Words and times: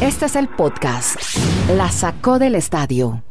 Este 0.00 0.26
es 0.26 0.36
el 0.36 0.48
podcast. 0.48 1.16
La 1.76 1.90
sacó 1.90 2.38
del 2.38 2.54
estadio. 2.54 3.22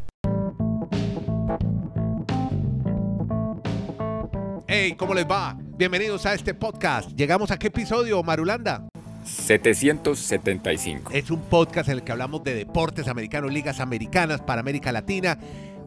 Hey, 4.67 4.95
¿cómo 4.97 5.13
les 5.13 5.25
va? 5.25 5.57
Bienvenidos 5.59 6.25
a 6.25 6.33
este 6.33 6.53
podcast. 6.53 7.09
¿Llegamos 7.11 7.51
a 7.51 7.57
qué 7.57 7.67
episodio, 7.67 8.21
Marulanda? 8.23 8.87
775. 9.23 11.11
Es 11.13 11.29
un 11.31 11.41
podcast 11.41 11.89
en 11.89 11.95
el 11.95 12.03
que 12.03 12.11
hablamos 12.11 12.43
de 12.43 12.53
deportes 12.53 13.07
americanos, 13.07 13.51
ligas 13.51 13.79
americanas 13.79 14.41
para 14.41 14.61
América 14.61 14.91
Latina, 14.91 15.37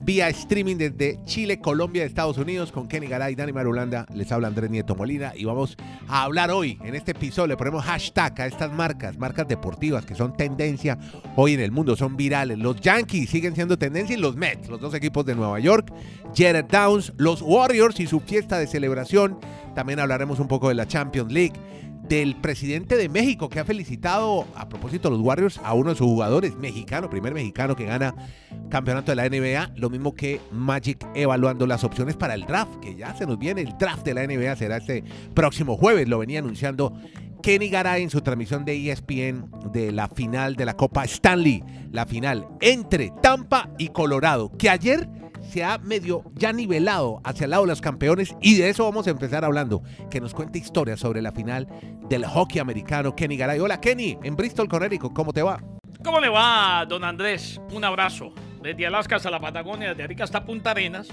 vía 0.04 0.28
streaming 0.28 0.76
desde 0.76 1.18
Chile, 1.24 1.60
Colombia, 1.60 2.04
Estados 2.04 2.38
Unidos, 2.38 2.72
con 2.72 2.88
Kenny 2.88 3.06
Garay, 3.06 3.34
Dani 3.34 3.52
Marulanda. 3.52 4.06
Les 4.14 4.30
habla 4.32 4.48
Andrés 4.48 4.70
Nieto 4.70 4.94
Molina 4.94 5.32
y 5.36 5.44
vamos 5.44 5.76
a 6.08 6.22
hablar 6.22 6.50
hoy, 6.50 6.78
en 6.84 6.94
este 6.94 7.12
episodio, 7.12 7.48
le 7.48 7.56
ponemos 7.56 7.84
hashtag 7.84 8.40
a 8.40 8.46
estas 8.46 8.72
marcas, 8.72 9.16
marcas 9.18 9.46
deportivas 9.46 10.04
que 10.04 10.14
son 10.14 10.36
tendencia 10.36 10.98
hoy 11.36 11.54
en 11.54 11.60
el 11.60 11.70
mundo, 11.70 11.96
son 11.96 12.16
virales. 12.16 12.58
Los 12.58 12.80
Yankees 12.80 13.30
siguen 13.30 13.54
siendo 13.54 13.78
tendencia 13.78 14.16
y 14.16 14.20
los 14.20 14.36
Mets, 14.36 14.68
los 14.68 14.80
dos 14.80 14.94
equipos 14.94 15.24
de 15.24 15.34
Nueva 15.34 15.60
York, 15.60 15.92
Jared 16.34 16.64
Downs, 16.64 17.12
los 17.16 17.42
Warriors 17.42 18.00
y 18.00 18.06
su 18.06 18.20
fiesta 18.20 18.58
de 18.58 18.66
celebración. 18.66 19.38
También 19.74 20.00
hablaremos 20.00 20.40
un 20.40 20.48
poco 20.48 20.68
de 20.68 20.74
la 20.74 20.86
Champions 20.86 21.32
League 21.32 21.54
del 22.12 22.36
presidente 22.36 22.98
de 22.98 23.08
México 23.08 23.48
que 23.48 23.58
ha 23.58 23.64
felicitado 23.64 24.46
a 24.54 24.68
propósito 24.68 25.08
de 25.08 25.16
los 25.16 25.24
Warriors 25.24 25.58
a 25.64 25.72
uno 25.72 25.92
de 25.92 25.96
sus 25.96 26.06
jugadores 26.06 26.54
mexicano, 26.56 27.08
primer 27.08 27.32
mexicano 27.32 27.74
que 27.74 27.86
gana 27.86 28.14
campeonato 28.68 29.12
de 29.12 29.16
la 29.16 29.26
NBA, 29.30 29.72
lo 29.76 29.88
mismo 29.88 30.14
que 30.14 30.38
Magic 30.50 31.06
evaluando 31.14 31.66
las 31.66 31.84
opciones 31.84 32.14
para 32.14 32.34
el 32.34 32.42
draft, 32.44 32.80
que 32.82 32.96
ya 32.96 33.16
se 33.16 33.24
nos 33.24 33.38
viene 33.38 33.62
el 33.62 33.78
draft 33.78 34.04
de 34.04 34.12
la 34.12 34.26
NBA, 34.26 34.56
será 34.56 34.76
este 34.76 35.02
próximo 35.32 35.78
jueves, 35.78 36.06
lo 36.06 36.18
venía 36.18 36.40
anunciando 36.40 36.92
Kenny 37.42 37.70
Garay 37.70 38.02
en 38.02 38.10
su 38.10 38.20
transmisión 38.20 38.66
de 38.66 38.90
ESPN 38.90 39.50
de 39.72 39.90
la 39.90 40.06
final 40.08 40.54
de 40.54 40.66
la 40.66 40.76
Copa 40.76 41.04
Stanley, 41.04 41.64
la 41.92 42.04
final 42.04 42.46
entre 42.60 43.10
Tampa 43.22 43.70
y 43.78 43.88
Colorado, 43.88 44.52
que 44.58 44.68
ayer 44.68 45.08
se 45.42 45.64
ha 45.64 45.78
medio 45.78 46.22
ya 46.34 46.52
nivelado 46.52 47.20
hacia 47.24 47.44
el 47.44 47.50
lado 47.50 47.64
de 47.64 47.68
los 47.68 47.80
campeones 47.80 48.34
y 48.40 48.56
de 48.56 48.68
eso 48.70 48.84
vamos 48.84 49.06
a 49.06 49.10
empezar 49.10 49.44
hablando. 49.44 49.82
Que 50.10 50.20
nos 50.20 50.34
cuente 50.34 50.58
historias 50.58 51.00
sobre 51.00 51.20
la 51.22 51.32
final 51.32 51.68
del 52.08 52.24
hockey 52.24 52.58
americano, 52.60 53.14
Kenny 53.14 53.36
Garay. 53.36 53.58
Hola 53.60 53.80
Kenny, 53.80 54.18
en 54.22 54.36
Bristol, 54.36 54.68
Connecticut, 54.68 55.12
¿cómo 55.12 55.32
te 55.32 55.42
va? 55.42 55.62
¿Cómo 56.04 56.20
le 56.20 56.28
va, 56.28 56.84
don 56.88 57.04
Andrés? 57.04 57.60
Un 57.72 57.84
abrazo. 57.84 58.32
Desde 58.62 58.86
Alaska 58.86 59.16
hasta 59.16 59.30
la 59.30 59.40
Patagonia, 59.40 59.90
desde 59.90 60.04
Arica 60.04 60.24
hasta 60.24 60.44
Punta 60.44 60.70
Arenas. 60.72 61.08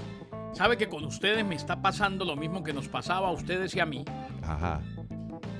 Sabe 0.52 0.76
que 0.76 0.88
con 0.88 1.04
ustedes 1.04 1.44
me 1.44 1.54
está 1.54 1.80
pasando 1.80 2.24
lo 2.24 2.34
mismo 2.36 2.62
que 2.64 2.72
nos 2.72 2.88
pasaba 2.88 3.28
a 3.28 3.30
ustedes 3.32 3.74
y 3.76 3.80
a 3.80 3.86
mí 3.86 4.04
Ajá, 4.42 4.80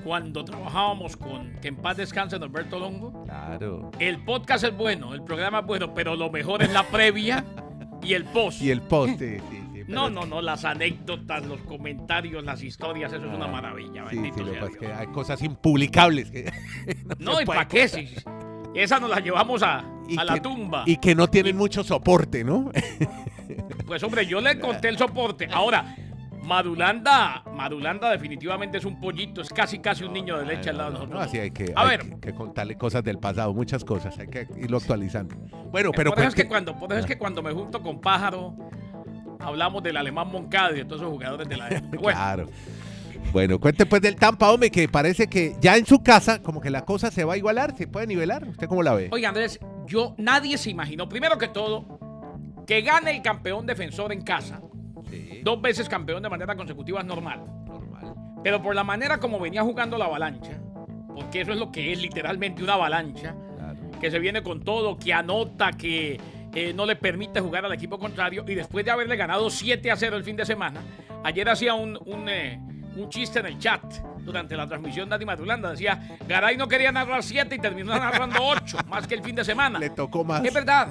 cuando 0.03 0.43
trabajábamos 0.43 1.15
con 1.15 1.53
Que 1.61 1.69
en 1.69 1.77
paz 1.77 1.95
descanse 1.95 2.37
Norberto 2.37 2.77
Longo. 2.77 3.23
claro. 3.23 3.91
El 3.99 4.23
podcast 4.25 4.65
es 4.65 4.75
bueno, 4.75 5.13
el 5.13 5.23
programa 5.23 5.59
es 5.59 5.65
bueno, 5.65 5.93
pero 5.93 6.15
lo 6.17 6.29
mejor 6.29 6.61
es 6.63 6.73
la 6.73 6.83
previa 6.83 7.45
y 8.03 8.13
el 8.13 8.25
post. 8.25 8.61
Y 8.61 8.71
el 8.71 8.81
poste, 8.81 9.39
sí, 9.49 9.57
sí. 9.73 9.83
No, 9.87 10.03
pero- 10.05 10.09
no, 10.21 10.25
no, 10.25 10.41
las 10.41 10.63
anécdotas, 10.63 11.45
los 11.45 11.59
comentarios, 11.61 12.43
las 12.45 12.63
historias, 12.63 13.11
eso 13.11 13.25
es 13.25 13.33
una 13.33 13.45
Ah, 13.45 13.51
maravilla. 13.51 14.05
Sí, 14.09 14.15
Bendito 14.15 14.45
sí, 14.45 14.51
sea 14.51 14.67
que 14.79 14.85
Dios. 14.87 14.97
hay 14.99 15.07
cosas 15.07 15.41
impublicables. 15.41 16.31
que 16.31 16.51
No, 17.19 17.41
¿y 17.41 17.45
para 17.45 17.67
qué? 17.67 17.87
Si- 17.89 18.07
esa 18.73 18.99
nos 19.01 19.09
la 19.09 19.19
llevamos 19.19 19.61
a, 19.63 19.83
Y 20.07 20.17
a 20.17 20.23
la 20.23 20.41
tumba. 20.41 20.83
Y 20.85 20.95
que 20.97 21.13
no 21.13 21.27
tienen 21.29 21.57
mucho 21.57 21.83
soporte, 21.83 22.43
¿no? 22.45 22.71
Pues 23.85 24.01
hombre, 24.03 24.25
yo 24.25 24.39
le 24.39 24.59
conté 24.59 24.87
el 24.87 24.97
soporte. 24.97 25.49
Ahora, 25.51 25.93
Madulanda, 26.43 27.43
Madulanda 27.55 28.09
definitivamente 28.09 28.77
es 28.77 28.85
un 28.85 28.99
pollito, 28.99 29.41
es 29.41 29.49
casi 29.49 29.79
casi 29.79 30.03
un 30.03 30.13
niño 30.13 30.37
de 30.37 30.45
leche 30.45 30.69
al 30.69 30.77
lado 30.77 30.89
de 30.91 30.93
No, 30.93 30.99
nosotros. 31.05 31.19
no, 31.21 31.25
así 31.25 31.39
hay 31.39 31.51
que, 31.51 31.71
A 31.75 31.81
hay 31.83 31.89
ver. 31.89 32.09
que, 32.09 32.19
que 32.19 32.33
contarle 32.33 32.77
cosas 32.77 33.03
del 33.03 33.19
pasado, 33.19 33.53
muchas 33.53 33.83
cosas, 33.83 34.17
hay 34.19 34.27
que 34.27 34.47
irlo 34.57 34.77
actualizando. 34.77 35.35
Bueno, 35.71 35.91
pero 35.95 36.11
por 36.11 36.19
eso 36.19 36.29
es 36.29 36.35
que 36.35 36.47
cuando, 36.47 36.77
por 36.77 36.91
eso 36.91 36.99
es 37.01 37.05
que 37.05 37.17
cuando 37.17 37.41
me 37.43 37.51
junto 37.51 37.81
con 37.81 38.01
Pájaro, 38.01 38.55
hablamos 39.39 39.81
del 39.83 39.97
alemán 39.97 40.29
Moncada 40.31 40.71
y 40.71 40.75
de 40.75 40.85
todos 40.85 41.01
esos 41.01 41.11
jugadores 41.13 41.47
de 41.47 41.57
la 41.57 41.67
época. 41.69 41.97
Bueno, 42.01 42.17
Claro. 42.19 42.45
Bueno, 43.31 43.59
cuente 43.59 43.85
pues 43.85 44.01
del 44.01 44.15
Tampa, 44.17 44.51
hombre, 44.51 44.69
que 44.71 44.89
parece 44.89 45.27
que 45.27 45.55
ya 45.61 45.77
en 45.77 45.85
su 45.85 46.03
casa, 46.03 46.41
como 46.41 46.59
que 46.59 46.69
la 46.69 46.83
cosa 46.83 47.11
se 47.11 47.23
va 47.23 47.35
a 47.35 47.37
igualar, 47.37 47.73
se 47.77 47.87
puede 47.87 48.07
nivelar. 48.07 48.45
¿Usted 48.47 48.67
cómo 48.67 48.83
la 48.83 48.93
ve? 48.93 49.07
oye 49.11 49.25
Andrés, 49.25 49.57
yo 49.85 50.15
nadie 50.17 50.57
se 50.57 50.69
imaginó, 50.69 51.07
primero 51.07 51.37
que 51.37 51.47
todo, 51.47 51.99
que 52.67 52.81
gane 52.81 53.11
el 53.11 53.21
campeón 53.21 53.65
defensor 53.65 54.11
en 54.11 54.21
casa, 54.21 54.59
Sí, 55.11 55.41
dos 55.43 55.61
veces 55.61 55.87
campeón 55.87 56.23
de 56.23 56.29
manera 56.29 56.55
consecutiva 56.55 56.99
es 57.01 57.05
normal. 57.05 57.43
normal. 57.65 58.13
Pero 58.43 58.61
por 58.61 58.73
la 58.73 58.83
manera 58.83 59.19
como 59.19 59.39
venía 59.39 59.61
jugando 59.61 59.97
la 59.97 60.05
avalancha, 60.05 60.59
porque 61.13 61.41
eso 61.41 61.51
es 61.51 61.59
lo 61.59 61.71
que 61.71 61.91
es 61.91 62.01
literalmente 62.01 62.63
una 62.63 62.73
avalancha, 62.73 63.35
Claro. 63.57 63.79
que 63.99 64.09
se 64.09 64.17
viene 64.19 64.41
con 64.41 64.61
todo, 64.63 64.97
que 64.97 65.13
anota, 65.13 65.71
que 65.73 66.19
eh, 66.53 66.73
no 66.73 66.85
le 66.85 66.95
permite 66.95 67.39
jugar 67.39 67.63
al 67.65 67.73
equipo 67.73 67.99
contrario 67.99 68.43
y 68.47 68.55
después 68.55 68.83
de 68.83 68.91
haberle 68.91 69.15
ganado 69.15 69.49
7 69.49 69.91
a 69.91 69.95
0 69.95 70.17
el 70.17 70.23
fin 70.23 70.35
de 70.35 70.45
semana, 70.45 70.81
ayer 71.23 71.47
hacía 71.49 71.75
un, 71.75 71.97
un, 72.05 72.27
eh, 72.27 72.59
un 72.95 73.09
chiste 73.09 73.39
en 73.39 73.45
el 73.45 73.59
chat 73.59 73.81
durante 74.21 74.55
la 74.57 74.67
transmisión 74.67 75.05
de 75.07 75.11
Dani 75.11 75.25
Matulanda, 75.25 75.71
decía, 75.71 76.17
Garay 76.27 76.57
no 76.57 76.67
quería 76.67 76.91
narrar 76.91 77.23
7 77.23 77.55
y 77.55 77.59
terminó 77.59 77.91
narrando 77.97 78.37
8, 78.41 78.77
más 78.89 79.07
que 79.07 79.15
el 79.15 79.23
fin 79.23 79.35
de 79.35 79.43
semana. 79.45 79.77
Le 79.79 79.91
tocó 79.91 80.23
más. 80.23 80.43
Es 80.43 80.53
verdad, 80.53 80.89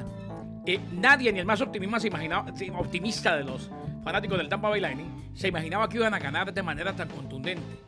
eh, 0.66 0.78
nadie, 0.92 1.32
ni 1.32 1.41
el 1.41 1.47
más 1.47 1.60
optimista, 1.60 1.98
se 2.00 2.08
imaginaba, 2.08 2.47
optimista 2.78 3.37
de 3.37 3.44
los 3.44 3.70
fanáticos 4.03 4.38
del 4.38 4.49
Tampa 4.49 4.69
Bay 4.69 4.81
Lightning, 4.81 5.31
se 5.34 5.49
imaginaba 5.49 5.88
que 5.88 5.99
iban 5.99 6.15
a 6.15 6.19
ganar 6.19 6.53
de 6.53 6.62
manera 6.62 6.94
tan 6.94 7.09
contundente. 7.09 7.81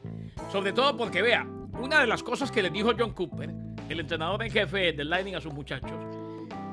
Sobre 0.50 0.72
todo 0.72 0.96
porque, 0.96 1.22
vea, 1.22 1.46
una 1.80 2.00
de 2.00 2.06
las 2.06 2.22
cosas 2.22 2.50
que 2.50 2.62
le 2.62 2.70
dijo 2.70 2.92
John 2.98 3.12
Cooper, 3.12 3.50
el 3.88 4.00
entrenador 4.00 4.42
en 4.42 4.50
jefe 4.50 4.92
del 4.92 5.10
Lightning 5.10 5.34
a 5.34 5.40
sus 5.40 5.52
muchachos, 5.52 5.92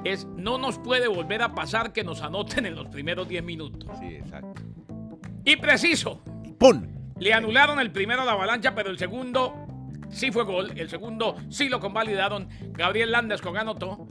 es 0.04 0.26
no 0.26 0.58
nos 0.58 0.80
puede 0.80 1.08
volver 1.08 1.42
a 1.42 1.54
pasar 1.54 1.92
que 1.92 2.04
nos 2.04 2.22
anoten 2.22 2.66
en 2.66 2.76
los 2.76 2.88
primeros 2.88 3.28
10 3.28 3.44
minutos. 3.44 3.90
Sí, 4.00 4.16
exacto. 4.16 4.62
Y 5.44 5.56
preciso, 5.58 6.22
¡Pum! 6.58 6.86
le 7.20 7.34
anularon 7.34 7.80
el 7.80 7.92
primero 7.92 8.22
a 8.22 8.26
la 8.26 8.32
avalancha, 8.34 8.74
pero 8.76 8.90
el 8.90 8.98
segundo 8.98 9.54
sí 10.10 10.32
fue 10.32 10.44
gol. 10.44 10.72
El 10.76 10.90
segundo 10.90 11.36
sí 11.50 11.70
lo 11.70 11.80
convalidaron. 11.80 12.50
Gabriel 12.72 13.12
Landes 13.12 13.42
con 13.42 13.58
anotó. 13.58 14.08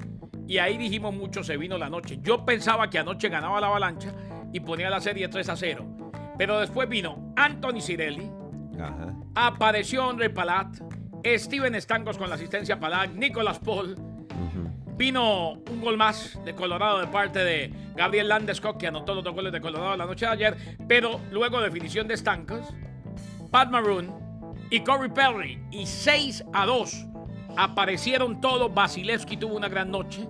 Y 0.46 0.58
ahí 0.58 0.78
dijimos 0.78 1.14
mucho, 1.14 1.44
se 1.44 1.56
vino 1.58 1.76
la 1.76 1.90
noche. 1.90 2.18
Yo 2.22 2.44
pensaba 2.44 2.88
que 2.88 2.98
anoche 2.98 3.28
ganaba 3.28 3.60
la 3.60 3.66
avalancha 3.66 4.14
y 4.52 4.60
ponía 4.60 4.90
la 4.90 5.00
serie 5.00 5.28
3 5.28 5.48
a 5.48 5.56
0. 5.56 5.86
Pero 6.36 6.60
después 6.60 6.88
vino 6.88 7.32
Anthony 7.36 7.80
Cirelli, 7.80 8.30
Ajá. 8.80 9.14
apareció 9.34 10.08
Andre 10.08 10.30
Palat, 10.30 10.76
Steven 11.24 11.74
Stangos 11.80 12.16
con 12.16 12.28
la 12.28 12.36
asistencia 12.36 12.76
a 12.76 12.80
Palat, 12.80 13.10
Nicolas 13.10 13.58
Paul. 13.58 13.96
Vino 14.96 15.52
un 15.70 15.80
gol 15.80 15.96
más 15.96 16.38
de 16.44 16.54
Colorado 16.56 16.98
de 16.98 17.06
parte 17.06 17.38
de 17.38 17.72
Gabriel 17.94 18.28
Landeskog, 18.28 18.78
que 18.78 18.88
anotó 18.88 19.14
los 19.14 19.22
dos 19.22 19.32
goles 19.32 19.52
de 19.52 19.60
Colorado 19.60 19.96
la 19.96 20.06
noche 20.06 20.26
de 20.26 20.32
ayer. 20.32 20.56
Pero 20.88 21.20
luego 21.30 21.60
definición 21.60 22.08
de 22.08 22.16
Stankos, 22.16 22.74
Pat 23.50 23.70
Maroon 23.70 24.12
y 24.70 24.80
Corey 24.80 25.10
Perry. 25.10 25.62
Y 25.70 25.86
6 25.86 26.46
a 26.52 26.66
2 26.66 27.06
aparecieron 27.56 28.40
todos. 28.40 28.74
Vasilevsky 28.74 29.36
tuvo 29.36 29.56
una 29.56 29.68
gran 29.68 29.90
noche. 29.90 30.26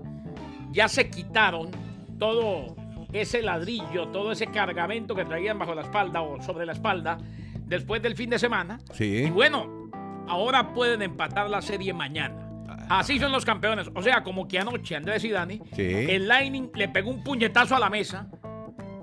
Ya 0.71 0.87
se 0.87 1.09
quitaron 1.09 1.71
todo 2.19 2.77
ese 3.13 3.43
ladrillo, 3.43 4.09
todo 4.09 4.33
ese 4.33 4.47
cargamento 4.49 5.15
que 5.15 5.25
traían 5.25 5.59
bajo 5.59 5.75
la 5.75 5.83
espalda 5.83 6.21
o 6.23 6.41
sobre 6.43 6.67
la 6.67 6.73
espalda 6.73 7.19
después 7.67 8.03
del 8.03 8.15
fin 8.17 8.31
de 8.31 8.39
semana. 8.39 8.79
Sí. 8.93 9.25
Y 9.27 9.31
bueno, 9.31 9.89
ahora 10.29 10.73
pueden 10.75 11.03
empatar 11.03 11.49
la 11.49 11.63
serie 11.63 11.93
mañana. 11.95 12.45
Así 12.91 13.19
son 13.19 13.33
los 13.33 13.45
campeones. 13.45 13.91
O 13.95 14.03
sea, 14.03 14.23
como 14.23 14.49
que 14.49 14.59
anoche 14.59 14.97
Andrés 14.97 15.23
y 15.25 15.31
Dani, 15.31 15.61
Sí. 15.75 15.83
el 15.85 16.27
Lightning 16.29 16.71
le 16.75 16.89
pegó 16.89 17.11
un 17.11 17.23
puñetazo 17.23 17.77
a 17.77 17.79
la 17.79 17.91
mesa 17.91 18.29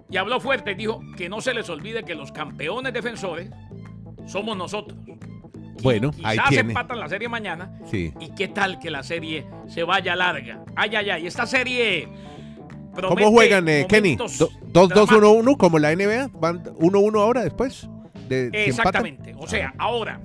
y 0.10 0.18
habló 0.18 0.40
fuerte 0.40 0.72
y 0.72 0.76
dijo 0.76 1.02
que 1.18 1.30
no 1.30 1.42
se 1.42 1.54
les 1.54 1.70
olvide 1.70 2.04
que 2.04 2.16
los 2.16 2.32
campeones 2.32 2.94
defensores 2.94 3.50
somos 4.26 4.56
nosotros. 4.58 4.98
Bueno, 5.84 6.10
ahí 6.24 6.38
Quizás 6.38 6.50
tiene. 6.50 6.70
empatan 6.70 7.00
la 7.00 7.10
serie 7.10 7.30
mañana. 7.30 7.80
Sí. 7.86 8.12
¿Y 8.20 8.34
qué 8.34 8.48
tal 8.48 8.80
que 8.80 8.90
la 8.90 9.04
serie 9.04 9.46
se 9.68 9.84
vaya 9.84 10.16
larga? 10.16 10.64
Ay, 10.76 10.96
ay, 10.96 11.09
ay. 11.12 11.28
Esta 11.28 11.46
serie. 11.46 12.08
¿Cómo 13.02 13.32
juegan, 13.32 13.68
eh, 13.68 13.86
Kenny? 13.88 14.16
momentos 14.18 14.40
2-2-1-1 14.72 15.58
como 15.58 15.80
la 15.80 15.92
NBA. 15.96 16.30
Van 16.40 16.64
1-1 16.64 17.20
ahora 17.22 17.44
después. 17.44 17.88
De, 18.30 18.50
si 18.52 18.70
empatan. 18.72 19.06
Exactamente. 19.06 19.36
O 19.38 19.47
sea, 19.47 19.74
ahora 19.78 20.20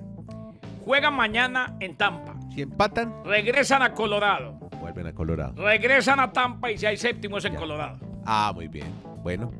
juegan 0.84 1.14
mañana 1.14 1.76
en 1.80 1.96
Tampa. 1.96 2.34
Si 2.54 2.62
empatan, 2.62 3.12
Regresan 3.24 3.82
a 3.82 3.92
Colorado. 3.94 4.58
vuelven 4.80 5.06
a 5.06 5.12
Colorado. 5.12 5.54
Regresan 5.62 6.18
a 6.20 6.32
Tampa 6.32 6.70
y 6.70 6.78
si 6.78 6.86
hay 6.86 6.96
séptimo 6.96 7.38
es 7.38 7.44
en 7.44 7.54
Colorado. 7.54 7.98
Ah, 8.26 8.52
muy 8.54 8.68
bien. 8.68 8.86
Bueno, 9.22 9.52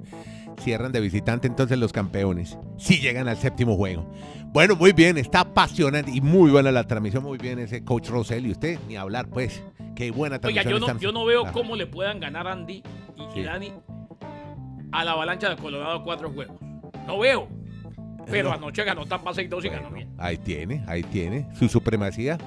cierran 0.61 0.91
de 0.93 1.01
visitante 1.01 1.47
entonces 1.47 1.79
los 1.79 1.93
campeones. 1.93 2.59
Si 2.79 2.99
llegan 2.99 3.29
al 3.29 3.37
séptimo 3.37 3.77
juego. 3.77 4.11
Bueno, 4.53 4.75
muy 4.75 4.93
bien, 4.93 5.17
está 5.19 5.41
apasionante 5.41 6.11
y 6.11 6.21
muy 6.21 6.51
buena 6.51 6.73
la 6.73 6.85
transmisión. 6.85 7.23
Muy 7.23 7.39
bien 7.39 7.59
ese 7.61 7.85
coach 7.85 8.09
Rosell 8.09 8.47
y 8.47 8.51
usted, 8.53 8.79
ni 8.89 8.97
hablar, 8.97 9.29
pues. 9.29 9.63
Qué 9.95 10.11
buena 10.11 10.37
Oiga, 10.43 10.63
transmisión. 10.63 10.73
yo 10.73 10.79
no, 10.81 10.87
están- 10.87 10.99
yo 10.99 11.13
no 11.13 11.25
veo 11.27 11.47
Ah, 11.47 11.53
cómo 11.53 11.77
le 11.77 11.87
puedan 11.87 12.19
ganar 12.21 12.49
Andy 12.49 12.83
y, 13.20 13.25
y 13.25 13.32
Sí. 13.34 13.43
Dani 13.43 13.72
a 14.93 15.05
la 15.05 15.12
avalancha 15.12 15.49
de 15.50 15.56
Colorado 15.56 16.02
cuatro 16.02 16.31
juegos. 16.31 16.56
No 17.06 17.19
veo. 17.19 17.49
Pero 18.31 18.50
No. 18.50 18.55
anoche 18.56 18.84
ganó 18.84 19.06
Tampa 19.06 19.32
6-2 19.32 19.64
y 19.64 19.69
ganó 19.69 19.90
bien. 19.90 20.12
ahí 20.19 20.37
tiene, 20.37 20.84
ahí 20.87 21.02
tiene 21.02 21.49
su 21.58 21.69
supremacía. 21.69 22.38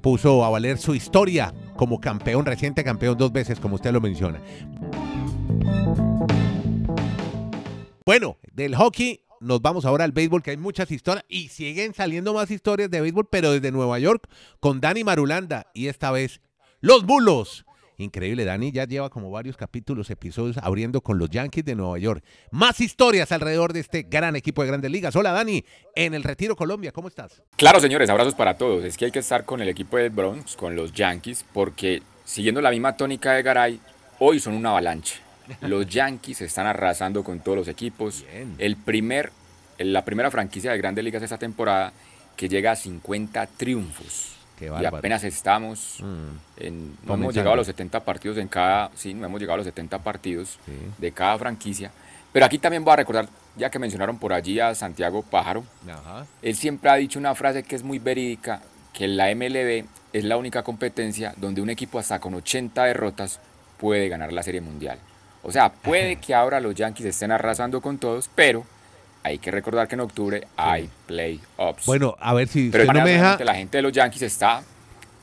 Puso 0.00 0.44
a 0.44 0.48
valer 0.50 0.78
su 0.78 0.94
historia 0.94 1.52
como 1.76 2.00
campeón, 2.00 2.46
reciente 2.46 2.82
campeón 2.84 3.18
dos 3.18 3.32
veces, 3.32 3.58
como 3.60 3.74
usted 3.76 3.92
lo 3.92 4.00
menciona. 4.00 4.40
Bueno, 8.04 8.38
del 8.52 8.74
hockey 8.74 9.20
nos 9.40 9.60
vamos 9.60 9.84
ahora 9.84 10.04
al 10.04 10.12
béisbol, 10.12 10.42
que 10.42 10.50
hay 10.52 10.56
muchas 10.56 10.90
historias 10.90 11.24
y 11.28 11.48
siguen 11.48 11.94
saliendo 11.94 12.32
más 12.34 12.50
historias 12.50 12.90
de 12.90 13.00
béisbol, 13.00 13.28
pero 13.30 13.52
desde 13.52 13.70
Nueva 13.70 13.98
York 13.98 14.28
con 14.60 14.80
Dani 14.80 15.04
Marulanda 15.04 15.66
y 15.74 15.88
esta 15.88 16.10
vez 16.10 16.40
los 16.80 17.04
Bulos. 17.04 17.64
Increíble, 18.00 18.44
Dani 18.44 18.70
ya 18.70 18.84
lleva 18.84 19.10
como 19.10 19.28
varios 19.28 19.56
capítulos, 19.56 20.08
episodios 20.08 20.56
abriendo 20.58 21.00
con 21.00 21.18
los 21.18 21.30
Yankees 21.30 21.64
de 21.64 21.74
Nueva 21.74 21.98
York. 21.98 22.22
Más 22.52 22.80
historias 22.80 23.32
alrededor 23.32 23.72
de 23.72 23.80
este 23.80 24.04
gran 24.04 24.36
equipo 24.36 24.62
de 24.62 24.68
grandes 24.68 24.88
ligas. 24.88 25.16
Hola 25.16 25.32
Dani, 25.32 25.64
en 25.96 26.14
el 26.14 26.22
Retiro 26.22 26.54
Colombia, 26.54 26.92
¿cómo 26.92 27.08
estás? 27.08 27.42
Claro, 27.56 27.80
señores, 27.80 28.08
abrazos 28.08 28.36
para 28.36 28.56
todos. 28.56 28.84
Es 28.84 28.96
que 28.96 29.06
hay 29.06 29.10
que 29.10 29.18
estar 29.18 29.44
con 29.44 29.60
el 29.62 29.68
equipo 29.68 29.96
de 29.96 30.10
Bronx, 30.10 30.54
con 30.54 30.76
los 30.76 30.92
Yankees, 30.92 31.44
porque 31.52 32.00
siguiendo 32.24 32.60
la 32.60 32.70
misma 32.70 32.96
tónica 32.96 33.32
de 33.32 33.42
Garay, 33.42 33.80
hoy 34.20 34.38
son 34.38 34.54
una 34.54 34.70
avalancha. 34.70 35.16
Los 35.62 35.86
Yankees 35.88 36.40
están 36.42 36.68
arrasando 36.68 37.24
con 37.24 37.40
todos 37.40 37.58
los 37.58 37.66
equipos. 37.66 38.24
Bien. 38.32 38.54
El 38.58 38.76
primer, 38.76 39.32
la 39.78 40.04
primera 40.04 40.30
franquicia 40.30 40.70
de 40.70 40.78
grandes 40.78 41.02
ligas 41.02 41.24
esta 41.24 41.38
temporada 41.38 41.92
que 42.36 42.48
llega 42.48 42.70
a 42.70 42.76
50 42.76 43.44
triunfos. 43.56 44.37
Qué 44.58 44.66
y 44.80 44.84
apenas 44.84 45.22
estamos 45.24 45.98
Mm, 46.02 46.36
en, 46.58 46.96
no 47.04 47.14
hemos 47.14 47.34
llegado 47.34 47.52
a 47.52 47.56
los 47.56 47.66
70 47.66 48.00
partidos 48.04 48.38
en 48.38 48.48
cada, 48.48 48.90
sí, 48.94 49.14
no 49.14 49.26
hemos 49.26 49.40
llegado 49.40 49.54
a 49.54 49.58
los 49.58 49.66
70 49.66 49.98
partidos 50.00 50.58
Sí. 50.66 50.72
de 50.98 51.12
cada 51.12 51.38
franquicia. 51.38 51.90
Pero 52.32 52.44
aquí 52.46 52.58
también 52.58 52.84
voy 52.84 52.92
a 52.92 52.96
recordar, 52.96 53.28
ya 53.56 53.70
que 53.70 53.78
mencionaron 53.78 54.18
por 54.18 54.32
allí 54.32 54.60
a 54.60 54.74
Santiago 54.74 55.22
Pájaro, 55.22 55.64
Ajá. 55.90 56.26
él 56.42 56.54
siempre 56.56 56.90
ha 56.90 56.94
dicho 56.96 57.18
una 57.18 57.34
frase 57.34 57.62
que 57.62 57.74
es 57.76 57.82
muy 57.82 57.98
verídica, 57.98 58.60
que 58.92 59.06
la 59.08 59.30
MLB 59.34 59.84
es 60.12 60.24
la 60.24 60.36
única 60.36 60.62
competencia 60.62 61.32
donde 61.36 61.60
un 61.62 61.70
equipo 61.70 61.98
hasta 61.98 62.18
con 62.18 62.34
80 62.34 62.84
derrotas 62.84 63.40
puede 63.78 64.08
ganar 64.08 64.32
la 64.32 64.42
Serie 64.42 64.60
Mundial. 64.60 64.98
O 65.42 65.52
sea, 65.52 65.70
puede 65.72 66.16
que 66.20 66.34
ahora 66.34 66.60
los 66.60 66.74
Yankees 66.74 67.06
estén 67.06 67.30
arrasando 67.32 67.80
con 67.80 67.98
todos, 67.98 68.28
pero 68.34 68.64
hay 69.28 69.38
que 69.38 69.50
recordar 69.50 69.86
que 69.88 69.94
en 69.94 70.00
octubre 70.00 70.46
hay 70.56 70.88
playoffs. 71.06 71.86
Bueno, 71.86 72.16
a 72.20 72.34
ver 72.34 72.48
si 72.48 72.70
pero 72.70 72.84
usted 72.84 72.94
no 72.98 73.04
me 73.04 73.10
deja... 73.12 73.38
la 73.44 73.54
gente 73.54 73.78
de 73.78 73.82
los 73.82 73.92
Yankees 73.92 74.22
está 74.22 74.62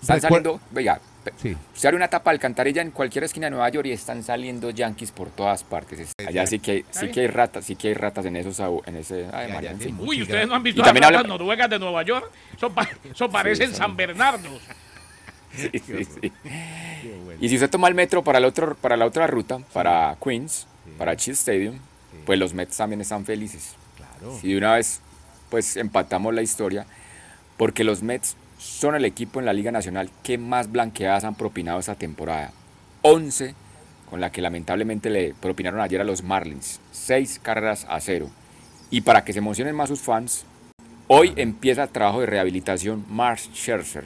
están 0.02 0.22
saliendo, 0.22 0.60
venga, 0.72 1.00
pe- 1.24 1.34
Sí. 1.42 1.58
se 1.74 1.88
abre 1.88 1.96
una 1.98 2.08
tapa 2.08 2.30
de 2.30 2.36
alcantarilla 2.36 2.84
en 2.84 2.92
cualquier 2.92 3.24
esquina 3.24 3.48
de 3.48 3.52
Nueva 3.52 3.68
York 3.70 3.88
y 3.88 3.92
están 3.92 4.22
saliendo 4.24 4.70
Yankees 4.70 5.12
por 5.12 5.30
todas 5.30 5.64
partes. 5.64 6.00
Es- 6.00 6.28
Allá 6.28 6.46
sí 6.46 6.60
que 6.60 6.86
sí 6.92 7.10
que 7.10 7.22
hay 7.22 7.28
ratas, 7.28 7.66
sí 7.66 7.76
que 7.76 7.88
hay 7.88 7.94
ratas 7.96 8.26
en 8.26 8.36
esos 8.36 8.60
en 8.86 8.96
ese 8.98 9.28
ay, 9.34 9.52
María, 9.52 9.76
sí, 9.80 9.94
Uy, 9.98 10.18
Sí, 10.18 10.22
ustedes 10.22 10.48
no 10.48 10.54
han 10.56 10.62
visto 10.64 10.82
las 10.84 10.94
ratas 10.94 11.26
noruegas 11.28 11.70
de 11.70 11.80
Nueva 11.80 12.04
York. 12.04 12.30
Eso, 12.56 12.70
pa- 12.72 12.88
eso 13.12 13.30
parecen 13.30 13.70
son- 13.70 13.78
San 13.78 13.96
Bernardo. 13.98 14.50
Sí, 15.56 15.70
sí, 15.74 16.04
sí. 16.04 16.32
Y 17.40 17.48
si 17.48 17.56
usted 17.56 17.70
toma 17.70 17.88
el 17.88 17.96
metro 17.96 18.22
para, 18.26 18.40
el 18.40 18.44
otro, 18.46 18.76
para 18.76 18.98
la 18.98 19.06
otra 19.06 19.26
ruta, 19.26 19.60
para 19.72 20.18
Queens, 20.22 20.68
para 20.98 21.16
Chill 21.16 21.34
Stadium, 21.34 21.80
pues 22.26 22.38
los 22.38 22.54
Mets 22.54 22.76
también 22.76 23.00
están 23.00 23.24
felices. 23.26 23.74
Claro. 24.26 24.40
Si 24.42 24.52
de 24.52 24.58
una 24.58 24.76
vez 24.76 25.02
pues 25.50 25.78
empatamos 25.78 26.34
la 26.34 26.42
historia, 26.42 26.86
porque 27.58 27.84
los 27.84 28.04
Mets 28.04 28.36
son 28.58 28.96
el 28.96 29.06
equipo 29.06 29.40
en 29.40 29.46
la 29.46 29.54
Liga 29.54 29.72
Nacional 29.72 30.10
que 30.24 30.38
más 30.38 30.72
blanqueadas 30.72 31.24
han 31.24 31.36
propinado 31.36 31.80
esta 31.80 31.96
temporada. 31.96 32.52
11, 33.02 33.54
con 34.10 34.22
la 34.22 34.32
que 34.32 34.42
lamentablemente 34.42 35.10
le 35.10 35.34
propinaron 35.34 35.80
ayer 35.80 36.02
a 36.02 36.04
los 36.04 36.24
Marlins. 36.24 36.80
6 36.92 37.40
carreras 37.42 37.86
a 37.90 38.00
cero. 38.00 38.30
Y 38.90 39.02
para 39.02 39.24
que 39.24 39.34
se 39.34 39.40
emocionen 39.40 39.76
más 39.76 39.90
sus 39.90 40.02
fans, 40.02 40.46
hoy 41.08 41.34
empieza 41.36 41.84
el 41.84 41.90
trabajo 41.90 42.22
de 42.22 42.26
rehabilitación 42.28 43.06
Mars 43.10 43.50
Scherzer, 43.54 44.06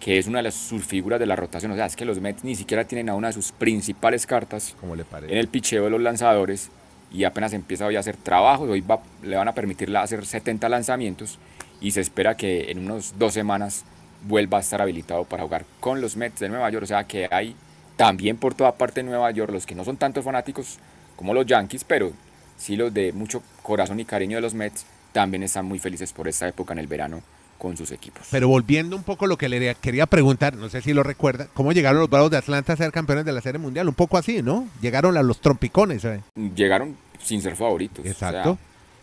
que 0.00 0.18
es 0.18 0.26
una 0.26 0.38
de 0.38 0.44
las, 0.44 0.54
sus 0.54 0.84
figuras 0.84 1.20
de 1.20 1.26
la 1.26 1.36
rotación. 1.36 1.72
O 1.72 1.76
sea, 1.76 1.86
es 1.86 1.96
que 1.96 2.04
los 2.04 2.20
Mets 2.20 2.44
ni 2.44 2.54
siquiera 2.54 2.84
tienen 2.84 3.08
a 3.08 3.14
una 3.14 3.28
de 3.28 3.32
sus 3.34 3.52
principales 3.52 4.26
cartas 4.26 4.76
en 4.82 5.38
el 5.38 5.48
picheo 5.48 5.84
de 5.84 5.90
los 5.90 6.00
lanzadores 6.00 6.70
y 7.12 7.24
apenas 7.24 7.52
empieza 7.52 7.86
hoy 7.86 7.96
a 7.96 8.00
hacer 8.00 8.16
trabajos, 8.16 8.68
hoy 8.68 8.84
le 9.22 9.36
van 9.36 9.48
a 9.48 9.54
permitir 9.54 9.94
hacer 9.96 10.24
70 10.24 10.68
lanzamientos 10.68 11.38
y 11.80 11.90
se 11.90 12.00
espera 12.00 12.36
que 12.36 12.70
en 12.70 12.78
unos 12.78 13.18
dos 13.18 13.34
semanas 13.34 13.84
vuelva 14.22 14.58
a 14.58 14.60
estar 14.60 14.80
habilitado 14.80 15.24
para 15.24 15.42
jugar 15.42 15.64
con 15.80 16.00
los 16.00 16.16
Mets 16.16 16.40
de 16.40 16.48
Nueva 16.48 16.70
York, 16.70 16.84
o 16.84 16.86
sea 16.86 17.04
que 17.04 17.28
hay 17.30 17.54
también 17.96 18.36
por 18.36 18.54
toda 18.54 18.72
parte 18.72 19.02
de 19.02 19.08
Nueva 19.08 19.30
York 19.30 19.52
los 19.52 19.66
que 19.66 19.74
no 19.74 19.84
son 19.84 19.96
tantos 19.96 20.24
fanáticos 20.24 20.78
como 21.16 21.34
los 21.34 21.44
Yankees, 21.46 21.84
pero 21.84 22.12
sí 22.56 22.76
los 22.76 22.94
de 22.94 23.12
mucho 23.12 23.42
corazón 23.62 24.00
y 24.00 24.04
cariño 24.04 24.36
de 24.36 24.42
los 24.42 24.54
Mets 24.54 24.86
también 25.12 25.42
están 25.42 25.66
muy 25.66 25.78
felices 25.78 26.12
por 26.12 26.28
esta 26.28 26.48
época 26.48 26.72
en 26.72 26.78
el 26.78 26.86
verano 26.86 27.22
con 27.62 27.76
sus 27.76 27.92
equipos. 27.92 28.26
Pero 28.32 28.48
volviendo 28.48 28.96
un 28.96 29.04
poco 29.04 29.26
a 29.26 29.28
lo 29.28 29.38
que 29.38 29.48
le 29.48 29.72
quería 29.76 30.06
preguntar, 30.06 30.56
no 30.56 30.68
sé 30.68 30.82
si 30.82 30.92
lo 30.92 31.04
recuerda, 31.04 31.46
¿cómo 31.54 31.70
llegaron 31.72 32.00
los 32.00 32.10
Bravos 32.10 32.28
de 32.32 32.36
Atlanta 32.36 32.72
a 32.72 32.76
ser 32.76 32.90
campeones 32.90 33.24
de 33.24 33.30
la 33.30 33.40
Serie 33.40 33.60
Mundial? 33.60 33.86
Un 33.86 33.94
poco 33.94 34.18
así, 34.18 34.42
¿no? 34.42 34.66
Llegaron 34.80 35.16
a 35.16 35.22
los 35.22 35.40
trompicones, 35.40 36.04
¿eh? 36.04 36.20
Llegaron 36.56 36.96
sin 37.22 37.40
ser 37.40 37.54
favoritos. 37.54 38.00
o 38.00 38.02
sea, 38.02 38.10
Exacto. 38.10 38.58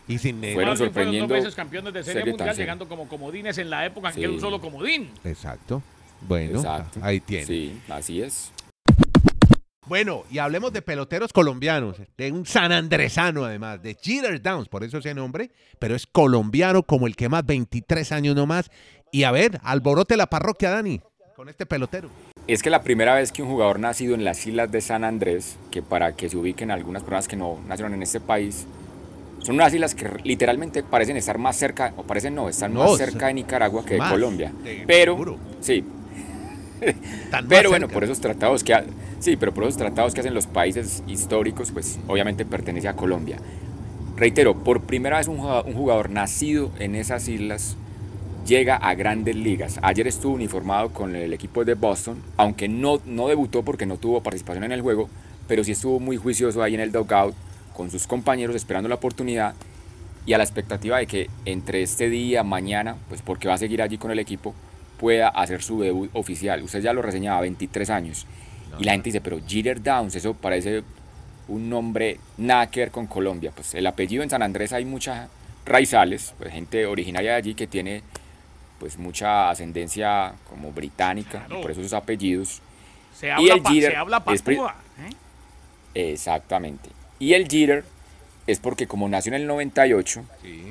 y 0.06 0.18
sin... 0.18 0.44
eh, 0.44 0.52
Fueron 0.52 0.76
sorprendiendo 0.76 1.26
dos 1.34 1.42
veces 1.42 1.54
campeones 1.54 1.94
de 1.94 2.04
Serie 2.04 2.26
Mundial, 2.26 2.54
llegando 2.54 2.86
como 2.86 3.08
comodines 3.08 3.56
en 3.56 3.70
la 3.70 3.86
época 3.86 4.08
en 4.08 4.14
que 4.14 4.20
Sí. 4.20 4.24
era 4.24 4.32
un 4.34 4.40
solo 4.40 4.60
comodín. 4.60 5.08
Exacto. 5.24 5.82
Bueno, 6.28 6.58
Exacto. 6.58 7.00
ahí 7.02 7.18
tiene. 7.20 7.46
Sí, 7.46 7.80
así 7.88 8.20
es. 8.20 8.52
Bueno, 9.90 10.22
y 10.30 10.38
hablemos 10.38 10.72
de 10.72 10.82
peloteros 10.82 11.32
colombianos, 11.32 11.96
de 12.16 12.30
un 12.30 12.46
sanandresano 12.46 13.44
además, 13.44 13.82
de 13.82 13.96
Jeter 14.00 14.40
Downs, 14.40 14.68
por 14.68 14.84
eso 14.84 14.98
ese 14.98 15.14
nombre, 15.14 15.50
pero 15.80 15.96
es 15.96 16.06
colombiano 16.06 16.84
como 16.84 17.08
el 17.08 17.16
que 17.16 17.28
más, 17.28 17.44
23 17.44 18.12
años 18.12 18.36
nomás. 18.36 18.70
Y 19.10 19.24
a 19.24 19.32
ver, 19.32 19.58
alborote 19.64 20.16
la 20.16 20.28
parroquia, 20.28 20.70
Dani, 20.70 21.00
con 21.34 21.48
este 21.48 21.66
pelotero. 21.66 22.08
Es 22.46 22.62
que 22.62 22.70
la 22.70 22.84
primera 22.84 23.16
vez 23.16 23.32
que 23.32 23.42
un 23.42 23.48
jugador 23.48 23.80
nacido 23.80 24.14
en 24.14 24.22
las 24.22 24.46
islas 24.46 24.70
de 24.70 24.80
San 24.80 25.02
Andrés, 25.02 25.56
que 25.72 25.82
para 25.82 26.14
que 26.14 26.28
se 26.28 26.36
ubiquen 26.36 26.70
algunas 26.70 27.02
personas 27.02 27.26
que 27.26 27.34
no 27.34 27.58
nacieron 27.66 27.92
en 27.92 28.04
este 28.04 28.20
país, 28.20 28.68
son 29.40 29.56
unas 29.56 29.74
islas 29.74 29.96
que 29.96 30.08
literalmente 30.22 30.84
parecen 30.84 31.16
estar 31.16 31.36
más 31.38 31.56
cerca, 31.56 31.94
o 31.96 32.04
parecen 32.04 32.36
no, 32.36 32.48
están 32.48 32.74
No, 32.74 32.84
más 32.84 32.96
cerca 32.96 33.26
de 33.26 33.34
Nicaragua 33.34 33.84
que 33.84 33.94
de 33.94 34.08
Colombia. 34.08 34.52
Pero, 34.86 35.14
seguro. 35.14 35.36
sí, 35.60 35.84
pero 37.48 37.70
bueno, 37.70 37.86
cerca. 37.86 37.94
por 37.94 38.04
esos 38.04 38.20
tratados 38.20 38.64
que 38.64 38.74
ha- 38.74 38.84
sí, 39.18 39.36
pero 39.36 39.52
por 39.52 39.64
esos 39.64 39.76
tratados 39.76 40.14
que 40.14 40.20
hacen 40.20 40.34
los 40.34 40.46
países 40.46 41.02
históricos, 41.06 41.70
pues 41.72 41.98
obviamente 42.08 42.44
pertenece 42.44 42.88
a 42.88 42.94
Colombia. 42.96 43.38
Reitero, 44.16 44.54
por 44.64 44.82
primera 44.82 45.18
vez 45.18 45.28
un 45.28 45.38
jugador, 45.38 45.66
un 45.66 45.74
jugador 45.74 46.10
nacido 46.10 46.70
en 46.78 46.94
esas 46.94 47.26
islas 47.28 47.76
llega 48.46 48.76
a 48.76 48.94
grandes 48.94 49.36
ligas. 49.36 49.78
Ayer 49.82 50.06
estuvo 50.08 50.34
uniformado 50.34 50.90
con 50.90 51.14
el 51.16 51.32
equipo 51.32 51.64
de 51.64 51.74
Boston, 51.74 52.18
aunque 52.36 52.68
no, 52.68 53.00
no 53.06 53.28
debutó 53.28 53.62
porque 53.62 53.86
no 53.86 53.96
tuvo 53.96 54.22
participación 54.22 54.64
en 54.64 54.72
el 54.72 54.82
juego, 54.82 55.08
pero 55.48 55.64
sí 55.64 55.72
estuvo 55.72 56.00
muy 56.00 56.16
juicioso 56.16 56.62
ahí 56.62 56.74
en 56.74 56.80
el 56.80 56.92
dugout 56.92 57.34
con 57.76 57.90
sus 57.90 58.06
compañeros 58.06 58.56
esperando 58.56 58.88
la 58.88 58.96
oportunidad 58.96 59.54
y 60.26 60.34
a 60.34 60.38
la 60.38 60.44
expectativa 60.44 60.98
de 60.98 61.06
que 61.06 61.30
entre 61.46 61.82
este 61.82 62.10
día, 62.10 62.42
mañana, 62.42 62.96
pues 63.08 63.22
porque 63.22 63.48
va 63.48 63.54
a 63.54 63.58
seguir 63.58 63.80
allí 63.82 63.96
con 63.98 64.10
el 64.10 64.18
equipo, 64.18 64.54
pueda 65.00 65.28
hacer 65.28 65.62
su 65.62 65.80
debut 65.80 66.10
oficial. 66.12 66.62
Usted 66.62 66.82
ya 66.82 66.92
lo 66.92 67.00
reseñaba, 67.00 67.40
23 67.40 67.88
años. 67.88 68.26
Y 68.78 68.84
la 68.84 68.92
gente 68.92 69.06
dice, 69.08 69.22
pero 69.22 69.40
Jeter 69.46 69.82
Downs, 69.82 70.14
eso 70.14 70.34
parece 70.34 70.82
un 71.48 71.70
nombre 71.70 72.18
nada 72.36 72.70
que 72.70 72.80
ver 72.80 72.90
con 72.90 73.06
Colombia. 73.06 73.50
Pues 73.54 73.74
el 73.74 73.86
apellido 73.86 74.22
en 74.22 74.28
San 74.30 74.42
Andrés 74.42 74.74
hay 74.74 74.84
muchas 74.84 75.28
raizales, 75.64 76.34
pues 76.38 76.52
gente 76.52 76.84
originaria 76.86 77.30
de 77.32 77.36
allí 77.38 77.54
que 77.54 77.66
tiene 77.66 78.02
pues 78.78 78.98
mucha 78.98 79.50
ascendencia 79.50 80.34
como 80.48 80.70
británica, 80.72 81.44
Claro. 81.46 81.58
y 81.58 81.62
por 81.62 81.70
eso 81.70 81.82
sus 81.82 81.92
apellidos. 81.94 82.60
Se 83.18 83.30
habla, 83.32 83.54
el 83.54 83.62
pa- 83.62 83.70
Jeter 83.72 83.90
se 83.92 83.96
habla 83.96 84.22
es 84.32 84.42
patúa. 84.42 84.74
¿eh? 85.94 86.10
Exactamente. 86.12 86.90
Y 87.18 87.32
el 87.34 87.48
Jeter 87.48 87.84
es 88.50 88.58
porque 88.60 88.86
como 88.86 89.08
nació 89.08 89.30
en 89.34 89.40
el 89.42 89.46
98 89.46 90.24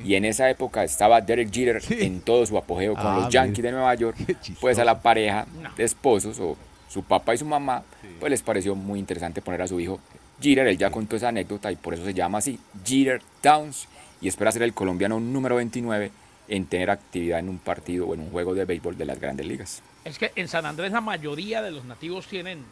y 0.04 0.14
en 0.14 0.24
esa 0.24 0.48
época 0.50 0.84
estaba 0.84 1.20
Derek 1.20 1.50
Jeter 1.52 1.82
Sí. 1.82 1.96
en 2.00 2.20
todo 2.20 2.44
su 2.46 2.56
apogeo 2.58 2.94
con 2.94 3.06
Ah, 3.06 3.16
los 3.20 3.28
Yankees 3.32 3.58
mira. 3.58 3.70
de 3.70 3.76
Nueva 3.76 3.94
York, 3.94 4.16
pues 4.60 4.78
a 4.78 4.84
la 4.84 5.00
pareja 5.02 5.46
No. 5.62 5.70
de 5.74 5.84
esposos 5.84 6.38
o 6.40 6.56
su 6.88 7.02
papá 7.04 7.34
y 7.34 7.38
su 7.38 7.44
mamá, 7.44 7.82
pues 8.18 8.30
les 8.30 8.42
pareció 8.42 8.74
muy 8.74 8.98
interesante 8.98 9.40
poner 9.42 9.62
a 9.62 9.66
su 9.68 9.78
hijo 9.80 10.00
Jeter, 10.42 10.66
él 10.66 10.78
ya 10.78 10.90
contó 10.90 11.16
esa 11.16 11.28
anécdota 11.28 11.70
y 11.70 11.76
por 11.76 11.92
eso 11.94 12.04
se 12.04 12.14
llama 12.14 12.38
así, 12.38 12.58
Jeter 12.84 13.20
Downs, 13.42 13.86
y 14.22 14.28
espera 14.28 14.50
ser 14.52 14.62
el 14.62 14.72
colombiano 14.74 15.20
número 15.20 15.56
29 15.56 16.10
en 16.48 16.66
tener 16.66 16.90
actividad 16.90 17.38
en 17.40 17.48
un 17.50 17.58
partido 17.58 18.06
o 18.08 18.14
en 18.14 18.20
un 18.20 18.30
juego 18.30 18.54
de 18.54 18.64
béisbol 18.64 18.96
de 18.98 19.04
las 19.04 19.20
grandes 19.20 19.46
ligas. 19.46 19.82
Es 20.04 20.18
que 20.18 20.32
en 20.34 20.48
San 20.48 20.64
Andrés 20.66 20.92
la 20.92 21.00
mayoría 21.02 21.60
de 21.62 21.70
los 21.70 21.84
nativos 21.84 22.26
tienen 22.26 22.64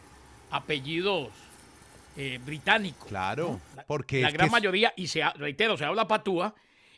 apellidos 0.51 1.29
eh, 2.19 2.39
británicos. 2.45 3.09
Claro, 3.09 3.61
La- 3.77 3.85
porque 3.87 4.21
la 4.21 4.31
gran 4.31 4.51
mayoría, 4.51 4.93
y 4.97 5.07
se, 5.07 5.23
reitero, 5.37 5.77
se 5.79 5.85
habla 5.87 6.07
patúa, 6.09 6.55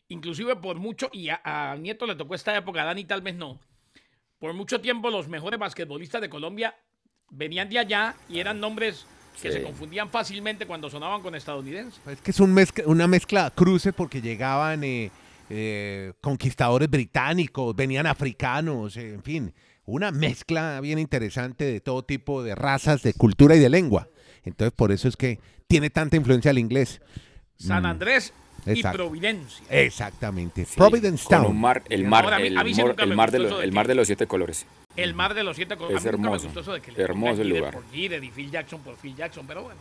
inclusive 0.09 0.57
por 0.57 0.77
mucho, 0.79 1.09
y 1.13 1.29
a, 1.29 1.41
a 1.45 1.77
Nieto 1.77 2.07
le 2.07 2.17
tocó 2.17 2.35
esta 2.35 2.57
época, 2.57 2.83
a 2.83 2.87
Dani 2.87 3.05
tal 3.05 3.21
vez 3.23 3.35
no, 3.37 3.61
por 4.39 4.55
mucho 4.55 4.81
tiempo 4.81 5.11
los 5.11 5.29
mejores 5.29 5.61
basquetbolistas 5.61 6.21
de 6.21 6.29
Colombia 6.31 6.75
venían 7.31 7.69
de 7.69 7.79
allá 7.79 8.15
y 8.29 8.41
eran 8.41 8.59
nombres 8.59 9.07
que 9.41 9.53
Sí. 9.53 9.59
se 9.59 9.63
confundían 9.63 10.11
fácilmente 10.11 10.67
cuando 10.67 10.91
sonaban 10.91 11.23
con 11.23 11.35
estadounidenses. 11.35 12.01
Es 12.09 12.21
que 12.21 12.31
es 12.33 12.41
un 12.41 12.53
mezcla- 12.53 12.85
una 12.87 13.07
mezcla 13.07 13.51
cruce 13.55 13.93
porque 13.93 14.21
llegaban 14.21 14.83
eh, 14.83 15.11
eh, 15.49 16.13
conquistadores 16.21 16.91
británicos, 16.91 17.77
venían 17.77 18.07
africanos, 18.07 18.97
eh, 18.97 19.15
en 19.15 19.23
fin, 19.23 19.55
una 19.85 20.11
mezcla 20.11 20.81
bien 20.81 20.99
interesante 20.99 21.65
de 21.65 21.81
todo 21.81 22.05
tipo 22.05 22.43
de 22.43 22.55
razas, 22.55 23.03
de 23.03 23.15
cultura 23.15 23.55
y 23.57 23.59
de 23.61 23.69
lengua. 23.69 24.09
Entonces, 24.45 24.73
por 24.75 24.93
eso 24.93 25.09
es 25.09 25.17
que 25.17 25.39
tiene 25.69 25.91
tanta 25.91 26.17
influencia 26.17 26.51
el 26.51 26.59
inglés. 26.59 27.01
San 27.59 27.83
Mm, 27.83 27.87
Andrés 27.87 28.33
y. 28.67 28.83
Providencia. 28.83 29.65
Exactamente. 29.71 30.65
Sí, 30.65 30.77
Providence 30.77 31.25
con 31.25 31.39
Town. 31.43 31.51
un 31.53 31.61
mar, 31.61 31.83
el 31.89 32.05
mar, 32.07 32.25
Ahora, 32.25 32.37
el, 32.41 32.53
mor- 32.55 33.15
mar 33.15 33.31
de 33.31 33.39
los, 33.39 33.63
el 33.63 33.73
mar 33.73 33.87
de 33.89 33.95
los 33.95 34.07
siete 34.07 34.27
colores. 34.27 34.67
El 34.97 35.15
mar 35.15 35.35
de 35.35 35.45
los 35.45 35.57
siete 35.57 35.77
colores. 35.77 35.99
Es 35.99 36.07
A 36.07 36.13
mí 36.13 36.17
nunca 36.19 36.31
me 36.31 36.37
hermoso, 36.37 36.45
gustó 36.47 36.61
eso 36.61 36.73
de 36.73 36.81
que 36.81 37.01
hermoso 37.03 37.43
el 37.43 37.49
lugar. 37.51 37.73
por 37.75 37.85
Jeter 37.93 38.23
y 38.25 38.31
Phil 38.31 38.51
Jackson 38.51 38.81
por 38.83 38.97
Phil 38.97 39.15
Jackson, 39.17 39.47
pero 39.47 39.63
bueno. 39.63 39.81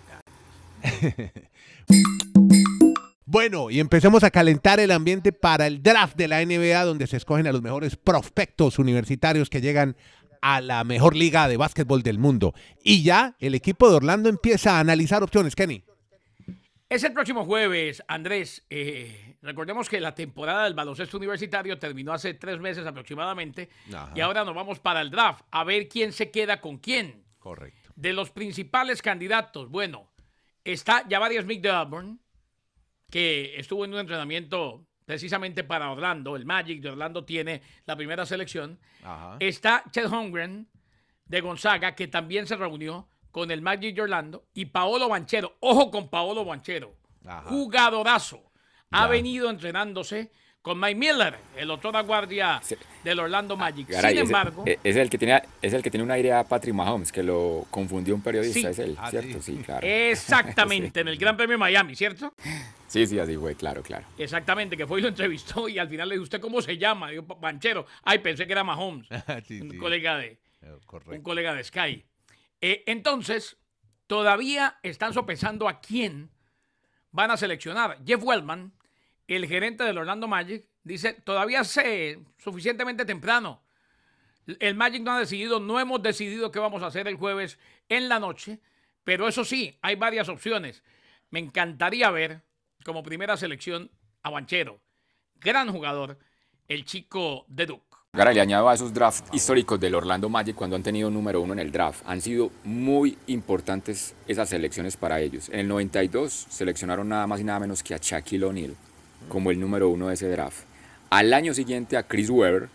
Bueno, 3.32 3.70
y 3.70 3.80
empecemos 3.80 4.24
a 4.24 4.32
calentar 4.32 4.80
el 4.80 4.90
ambiente 4.90 5.32
para 5.32 5.68
el 5.68 5.84
draft 5.84 6.16
de 6.18 6.28
la 6.28 6.44
NBA, 6.44 6.84
donde 6.84 7.06
se 7.06 7.16
escogen 7.18 7.46
a 7.46 7.52
los 7.52 7.62
mejores 7.62 7.96
prospectos 7.96 8.80
universitarios 8.80 9.52
que 9.52 9.62
llegan 9.62 9.96
a 10.42 10.62
la 10.62 10.84
mejor 10.84 11.16
liga 11.16 11.48
de 11.48 11.58
básquetbol 11.58 12.04
del 12.04 12.20
mundo. 12.20 12.54
Y 12.84 13.04
ya 13.04 13.36
el 13.40 13.56
equipo 13.56 13.90
de 13.90 13.96
Orlando 13.98 14.30
empieza 14.30 14.78
a 14.78 14.80
analizar 14.80 15.24
opciones, 15.24 15.56
Kenny. 15.56 15.84
Es 16.90 17.04
el 17.04 17.14
próximo 17.14 17.46
jueves, 17.46 18.04
Andrés. 18.08 18.66
eh, 18.70 19.36
recordemos 19.42 19.88
que 19.88 20.00
la 20.02 20.16
temporada 20.16 20.64
del 20.64 20.74
baloncesto 20.74 21.18
universitario 21.18 21.78
terminó 21.78 22.14
hace 22.14 22.34
tres 22.34 22.60
meses 22.60 22.86
aproximadamente 22.86 23.70
Ajá. 23.94 24.12
y 24.16 24.22
ahora 24.22 24.44
nos 24.44 24.56
vamos 24.56 24.80
para 24.80 25.02
el 25.02 25.12
draft 25.12 25.44
a 25.52 25.64
ver 25.64 25.88
quién 25.88 26.12
se 26.12 26.32
queda 26.32 26.60
con 26.60 26.78
quién. 26.78 27.24
Correcto. 27.38 27.92
De 27.96 28.12
los 28.14 28.32
principales 28.32 29.02
candidatos, 29.02 29.70
bueno, 29.70 30.10
está 30.64 31.06
Javarius 31.10 31.44
Smith 31.44 31.62
de 31.62 31.70
Auburn, 31.70 32.20
que 33.10 33.56
estuvo 33.58 33.86
en 33.86 33.94
un 33.94 34.00
entrenamiento 34.00 34.86
precisamente 35.10 35.64
para 35.64 35.90
Orlando. 35.90 36.36
El 36.36 36.46
Magic 36.46 36.82
de 36.84 36.90
Orlando 36.92 37.26
tiene 37.26 37.64
la 37.88 37.96
primera 37.96 38.28
selección. 38.28 38.78
Ajá. 39.04 39.38
Está 39.40 39.84
Chet 39.90 40.06
Holmgren 40.06 40.70
de 41.26 41.42
Gonzaga, 41.42 41.96
que 41.96 42.08
también 42.08 42.46
se 42.46 42.56
reunió 42.56 43.10
con 43.32 43.50
el 43.50 43.64
Magic 43.64 43.96
de 43.96 44.04
Orlando. 44.04 44.46
Y 44.54 44.66
Paolo 44.66 45.10
Banchero, 45.10 45.58
ojo 45.62 45.90
con 45.90 46.10
Paolo 46.12 46.46
Banchero, 46.46 46.96
Ajá. 47.26 47.42
jugadorazo. 47.50 48.52
Ha 48.92 49.06
Ya. 49.06 49.08
venido 49.08 49.50
entrenándose 49.50 50.32
con 50.70 50.80
Mike 50.80 51.00
Miller, 51.00 51.36
el 51.58 51.72
otro 51.72 51.92
de 51.92 52.00
guardia 52.04 52.60
Sí. 52.62 52.76
del 53.04 53.20
Orlando 53.20 53.58
Magic. 53.58 53.88
Garay, 53.90 54.14
Sin 54.14 54.26
embargo, 54.28 54.64
eh, 54.68 54.78
es, 54.84 54.96
el 54.98 55.10
que 55.10 55.18
tiene, 55.18 55.42
es 55.64 55.74
el 55.74 55.82
que 55.82 55.90
tiene 55.90 56.04
una 56.04 56.16
idea 56.20 56.42
a 56.42 56.44
Patrick 56.44 56.76
Mahomes, 56.76 57.12
que 57.12 57.24
lo 57.24 57.66
confundió 57.72 58.14
un 58.14 58.22
periodista, 58.22 58.60
Sí. 58.60 58.68
es 58.68 58.78
él, 58.78 58.96
Ah, 59.00 59.10
¿cierto? 59.10 59.42
sí. 59.42 59.60
Claro. 59.66 59.88
exactamente, 59.88 61.00
en 61.02 61.08
el 61.08 61.18
Gran 61.18 61.36
Premio 61.36 61.54
de 61.56 61.58
Miami, 61.58 61.96
¿cierto? 61.96 62.36
Sí, 62.86 63.08
sí, 63.08 63.18
así 63.18 63.36
fue, 63.36 63.56
claro, 63.56 63.82
claro. 63.82 64.06
Exactamente, 64.20 64.78
que 64.78 64.86
fue 64.86 65.00
y 65.00 65.02
lo 65.02 65.08
entrevistó 65.08 65.68
y 65.68 65.80
al 65.80 65.90
final 65.90 66.08
le 66.08 66.14
dijo, 66.16 66.24
¿usted 66.26 66.40
cómo 66.40 66.62
se 66.62 66.78
llama? 66.78 67.10
Dijo, 67.10 67.24
Banchero. 67.24 67.88
Ay, 68.04 68.20
pensé 68.20 68.46
que 68.46 68.52
era 68.52 68.64
Mahomes, 68.64 69.08
Sí, 69.48 69.62
un 69.62 69.72
sí. 69.72 69.78
colega 69.78 70.18
de, 70.18 70.38
Eh, 70.62 70.76
un 71.08 71.24
colega 71.24 71.56
de 71.56 71.64
Sky. 71.64 72.06
Eh, 72.62 72.84
entonces, 72.86 73.58
todavía 74.06 74.78
están 74.84 75.14
sopesando 75.16 75.68
a 75.68 75.80
quién 75.82 76.30
van 77.10 77.32
a 77.32 77.38
seleccionar. 77.38 77.98
Jeff 78.06 78.22
Wellman, 78.22 78.72
el 79.36 79.48
gerente 79.48 79.84
del 79.84 79.98
Orlando 79.98 80.28
Magic, 80.28 80.66
dice, 80.84 81.14
todavía 81.14 81.64
sé 81.64 82.20
suficientemente 82.38 83.06
temprano. 83.06 83.62
El 84.60 84.74
Magic 84.74 85.04
no 85.04 85.12
ha 85.12 85.20
decidido, 85.20 85.60
no 85.60 85.80
hemos 85.80 86.02
decidido 86.02 86.52
qué 86.52 86.58
vamos 86.58 86.82
a 86.82 86.88
hacer 86.88 87.08
el 87.08 87.16
jueves 87.16 87.60
en 87.90 88.10
la 88.10 88.20
noche, 88.20 88.60
pero 89.04 89.28
eso 89.28 89.46
sí, 89.46 89.78
hay 89.82 89.96
varias 89.96 90.30
opciones. 90.30 90.84
Me 91.30 91.40
encantaría 91.40 92.10
ver 92.10 92.42
como 92.84 93.04
primera 93.04 93.38
selección 93.38 93.92
a 94.24 94.32
Banchero, 94.32 94.82
gran 95.36 95.72
jugador, 95.72 96.18
el 96.68 96.86
chico 96.86 97.46
de 97.48 97.68
Duke. 97.68 97.86
Gara, 98.14 98.34
le 98.34 98.42
añado 98.42 98.68
a 98.68 98.74
esos 98.74 98.92
drafts 98.92 99.32
históricos 99.32 99.80
del 99.80 99.94
Orlando 99.94 100.30
Magic 100.30 100.56
cuando 100.56 100.76
han 100.76 100.82
tenido 100.82 101.12
número 101.12 101.42
uno 101.42 101.54
en 101.54 101.60
el 101.60 101.72
draft. 101.72 102.02
Han 102.08 102.22
sido 102.22 102.50
muy 102.64 103.16
importantes 103.28 104.16
esas 104.28 104.50
selecciones 104.50 104.98
para 104.98 105.22
ellos. 105.22 105.50
En 105.50 105.60
el 105.60 105.68
92 105.68 106.48
seleccionaron 106.50 107.08
nada 107.08 107.28
más 107.28 107.40
y 107.40 107.44
nada 107.44 107.60
menos 107.60 107.84
que 107.84 107.94
a 107.94 108.00
Shaquille 108.02 108.46
O'Neal 108.46 108.76
como 109.28 109.52
el 109.52 109.60
número 109.60 109.90
uno 109.90 110.08
de 110.08 110.14
ese 110.16 110.30
draft. 110.30 110.64
Al 111.10 111.34
año 111.34 111.54
siguiente 111.54 111.98
a 111.98 112.04
Chris 112.04 112.30
Webber, 112.30 112.70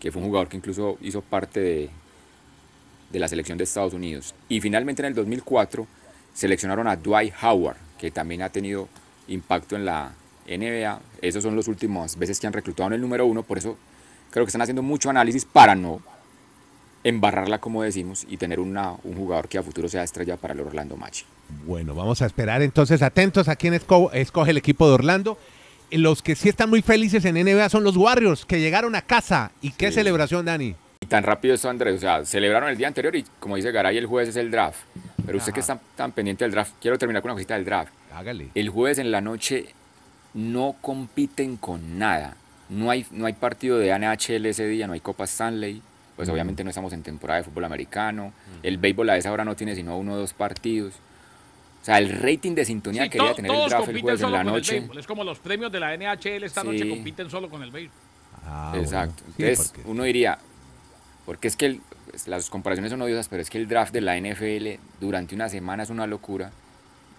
que 0.00 0.12
fue 0.12 0.22
un 0.22 0.28
jugador 0.28 0.48
que 0.48 0.56
incluso 0.56 0.98
hizo 1.00 1.22
parte 1.22 1.60
de, 1.60 1.90
de 3.10 3.18
la 3.18 3.28
selección 3.28 3.58
de 3.58 3.64
Estados 3.64 3.94
Unidos. 3.94 4.34
Y 4.48 4.60
finalmente 4.60 5.02
en 5.02 5.06
el 5.06 5.14
2004 5.14 5.86
seleccionaron 6.34 6.86
a 6.86 6.96
Dwight 6.96 7.34
Howard, 7.42 7.76
que 7.98 8.10
también 8.10 8.42
ha 8.42 8.48
tenido 8.50 8.88
impacto 9.26 9.74
en 9.76 9.84
la 9.84 10.12
NBA. 10.46 11.00
Esos 11.20 11.42
son 11.42 11.56
los 11.56 11.66
últimos 11.68 12.16
veces 12.16 12.38
que 12.38 12.46
han 12.46 12.52
reclutado 12.52 12.86
en 12.88 12.92
el 12.94 13.00
número 13.00 13.26
uno, 13.26 13.42
por 13.42 13.58
eso 13.58 13.76
creo 14.30 14.44
que 14.44 14.48
están 14.50 14.62
haciendo 14.62 14.82
mucho 14.82 15.10
análisis 15.10 15.44
para 15.44 15.74
no 15.74 16.00
embarrarla, 17.04 17.58
como 17.60 17.82
decimos, 17.82 18.26
y 18.28 18.36
tener 18.36 18.60
un 18.60 18.76
jugador 19.16 19.48
que 19.48 19.56
a 19.58 19.62
futuro 19.62 19.88
sea 19.88 20.02
estrella 20.02 20.36
para 20.36 20.52
el 20.54 20.60
Orlando 20.60 20.96
Magic. 20.96 21.24
Bueno, 21.64 21.94
vamos 21.94 22.20
a 22.22 22.26
esperar 22.26 22.60
entonces 22.60 23.02
atentos 23.02 23.48
a 23.48 23.56
quién 23.56 23.72
esco- 23.74 24.10
escoge 24.12 24.50
el 24.50 24.56
equipo 24.58 24.86
de 24.88 24.94
Orlando. 24.94 25.38
Los 25.90 26.22
que 26.22 26.34
sí 26.34 26.48
están 26.48 26.68
muy 26.70 26.82
felices 26.82 27.24
en 27.24 27.36
NBA 27.36 27.68
son 27.68 27.82
los 27.84 27.96
Warriors, 27.96 28.44
que 28.44 28.60
llegaron 28.60 28.94
a 28.94 29.02
casa. 29.02 29.50
¿Y 29.62 29.70
qué 29.72 29.88
Sí. 29.88 29.94
celebración, 29.94 30.44
Dani? 30.44 30.74
Y 31.00 31.06
tan 31.06 31.22
rápido 31.24 31.54
esto, 31.54 31.70
Andrés, 31.70 31.96
o 31.96 32.00
sea, 32.00 32.24
celebraron 32.26 32.68
el 32.68 32.76
día 32.76 32.88
anterior 32.88 33.14
y 33.16 33.24
como 33.40 33.56
dice 33.56 33.70
Garay, 33.72 33.96
el 33.96 34.06
jueves 34.06 34.30
es 34.30 34.36
el 34.36 34.50
draft. 34.50 34.80
Pero 35.24 35.38
usted 35.38 35.52
que 35.52 35.60
está 35.60 35.78
tan 35.96 36.12
pendiente 36.12 36.44
del 36.44 36.52
draft, 36.52 36.72
quiero 36.80 36.98
terminar 36.98 37.22
con 37.22 37.30
una 37.30 37.36
cosita 37.36 37.54
del 37.54 37.64
draft. 37.64 37.92
Hágale. 38.14 38.48
El 38.54 38.68
jueves 38.70 38.98
en 38.98 39.10
la 39.10 39.20
noche 39.20 39.66
no 40.34 40.76
compiten 40.80 41.56
con 41.56 41.98
nada. 41.98 42.36
No 42.68 42.90
hay, 42.90 43.06
no 43.10 43.26
hay 43.26 43.32
partido 43.32 43.78
de 43.78 43.90
NHL 43.98 44.46
ese 44.46 44.66
día, 44.66 44.86
no 44.86 44.92
hay 44.92 45.00
Copa 45.00 45.24
Stanley. 45.24 45.80
Pues 46.16 46.28
obviamente 46.28 46.64
no 46.64 46.70
estamos 46.70 46.92
en 46.92 47.02
temporada 47.02 47.38
de 47.38 47.44
fútbol 47.44 47.64
americano. 47.64 48.32
El 48.62 48.76
béisbol 48.78 49.08
a 49.10 49.16
esa 49.16 49.30
hora 49.30 49.44
no 49.44 49.54
tiene 49.54 49.76
sino 49.76 49.96
uno 49.96 50.14
o 50.14 50.16
dos 50.16 50.32
partidos. 50.34 50.94
O 51.88 51.90
sea, 51.90 51.98
el 52.00 52.10
rating 52.20 52.54
de 52.54 52.66
sintonía 52.66 53.04
Sí, 53.04 53.08
que 53.08 53.16
debe 53.16 53.30
to- 53.30 53.36
tener 53.36 53.50
el 53.50 53.68
draft 53.70 53.88
el 53.88 54.00
jueves 54.02 54.20
en 54.20 54.30
la 54.32 54.44
noche. 54.44 54.88
Es 54.98 55.06
como 55.06 55.24
los 55.24 55.38
premios 55.38 55.72
de 55.72 55.80
la 55.80 55.94
NHL 55.94 56.44
esta 56.44 56.60
Sí. 56.60 56.66
noche 56.66 56.86
compiten 56.86 57.30
solo 57.30 57.48
con 57.48 57.62
el 57.62 57.70
béisbol. 57.70 57.96
Ah, 58.44 58.68
bueno. 58.72 58.84
Exacto. 58.84 59.22
Sí, 59.36 59.42
Entonces, 59.42 59.72
porque- 59.74 59.90
uno 59.90 60.02
diría, 60.04 60.38
porque 61.24 61.48
es 61.48 61.56
que 61.56 61.64
el- 61.64 61.80
las 62.26 62.50
comparaciones 62.50 62.90
son 62.90 63.00
odiosas, 63.00 63.28
pero 63.28 63.40
es 63.40 63.48
que 63.48 63.56
el 63.56 63.68
draft 63.68 63.94
de 63.94 64.02
la 64.02 64.16
NFL 64.18 64.78
durante 65.00 65.34
una 65.34 65.48
semana 65.48 65.82
es 65.82 65.88
una 65.88 66.06
locura. 66.06 66.50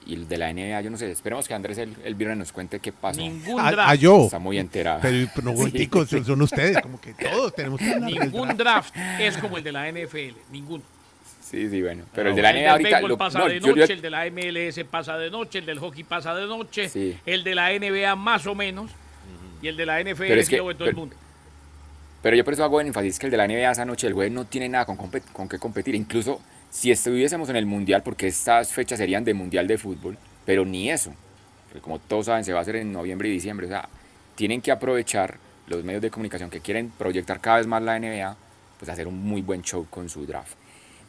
Y 0.05 0.13
el 0.13 0.27
de 0.27 0.37
la 0.37 0.49
NBA, 0.51 0.81
yo 0.81 0.91
no 0.91 0.97
sé, 0.97 1.09
esperemos 1.11 1.47
que 1.47 1.53
Andrés 1.55 1.79
el, 1.79 1.95
el 2.03 2.13
viernes 2.13 2.37
nos 2.37 2.51
cuente 2.51 2.79
qué 2.79 2.91
pasó. 2.91 3.19
Ningún 3.21 3.59
Ah, 3.59 3.71
draft. 3.71 3.89
ah, 3.91 3.95
yo. 3.95 4.25
Está 4.25 4.37
muy 4.37 4.59
enterado. 4.59 4.99
Pero, 5.01 5.29
pero 5.33 5.51
no, 5.51 5.57
son- 6.07 6.25
son 6.25 6.41
ustedes, 6.43 6.79
como 6.81 7.01
que 7.01 7.13
todos 7.15 7.55
tenemos 7.55 7.79
que 7.79 7.99
Ningún 7.99 8.55
draft. 8.55 8.93
draft 8.93 8.95
es 9.19 9.35
como 9.37 9.57
el 9.57 9.63
de 9.63 9.71
la 9.71 9.87
NFL. 9.91 10.35
Ninguno. 10.51 10.83
Sí, 11.49 11.69
sí, 11.69 11.81
bueno. 11.81 12.03
Pero 12.13 12.27
Ah, 12.27 12.29
el 12.31 12.35
de 12.35 12.41
la 12.43 12.49
El 12.51 12.55
NBA 12.57 12.61
del 12.61 12.69
ahorita... 12.71 12.89
béisbol 12.89 13.09
lo- 13.09 13.17
pasa 13.17 13.39
no, 13.39 13.47
de 13.47 13.59
yo- 13.59 13.67
yo- 13.67 13.75
noche, 13.75 13.93
el 13.93 14.01
de 14.01 14.09
la 14.09 14.25
MLS 14.27 14.83
pasa 14.85 15.17
de 15.17 15.31
noche, 15.31 15.59
el 15.59 15.65
del 15.65 15.79
hockey 15.79 16.03
pasa 16.03 16.35
de 16.35 16.45
noche, 16.45 16.89
Sí. 16.89 17.17
el 17.25 17.43
de 17.43 17.55
la 17.55 17.71
NBA 17.73 18.15
más 18.15 18.45
o 18.45 18.53
menos, 18.55 18.91
y 19.61 19.67
el 19.67 19.75
de 19.77 19.85
la 19.85 19.99
NFL 19.99 20.27
Pero 20.27 20.41
es 20.41 20.49
que- 20.49 20.57
todo 20.57 20.85
el 20.85 20.95
mundo. 20.95 21.15
Pero 22.21 22.35
yo 22.35 22.43
por 22.43 22.53
eso 22.53 22.63
hago 22.63 22.81
énfasis 22.81 23.17
que 23.17 23.27
el 23.27 23.31
de 23.31 23.37
la 23.37 23.45
NBA 23.47 23.71
esa 23.71 23.85
noche, 23.85 24.05
el 24.07 24.13
jueves 24.13 24.31
no 24.33 24.45
tiene 24.45 24.67
nada 24.69 24.85
con, 24.85 24.97
con 24.97 25.47
qué 25.49 25.57
competir. 25.57 25.95
Incluso 25.95 26.41
si 26.69 26.91
estuviésemos 26.91 27.49
en 27.49 27.55
el 27.55 27.65
Mundial, 27.65 28.03
porque 28.03 28.27
estas 28.27 28.71
fechas 28.73 28.99
serían 28.99 29.23
de 29.23 29.33
Mundial 29.33 29.67
de 29.67 29.77
Fútbol, 29.77 30.17
pero 30.45 30.65
ni 30.65 30.89
eso. 30.91 31.13
Porque 31.67 31.81
como 31.81 31.97
todos 31.99 32.25
saben, 32.27 32.43
se 32.43 32.51
va 32.51 32.59
a 32.59 32.61
hacer 32.61 32.75
en 32.75 32.91
noviembre 32.91 33.29
y 33.29 33.31
diciembre. 33.31 33.65
O 33.67 33.69
sea, 33.69 33.87
tienen 34.35 34.61
que 34.61 34.71
aprovechar 34.71 35.37
los 35.67 35.83
medios 35.83 36.01
de 36.01 36.09
comunicación 36.11 36.49
que 36.49 36.59
quieren 36.59 36.89
proyectar 36.97 37.39
cada 37.39 37.57
vez 37.57 37.67
más 37.67 37.81
la 37.81 37.95
NBA, 37.97 38.35
pues 38.77 38.89
hacer 38.89 39.07
un 39.07 39.17
muy 39.23 39.41
buen 39.41 39.61
show 39.63 39.87
con 39.89 40.09
su 40.09 40.25
draft. 40.25 40.53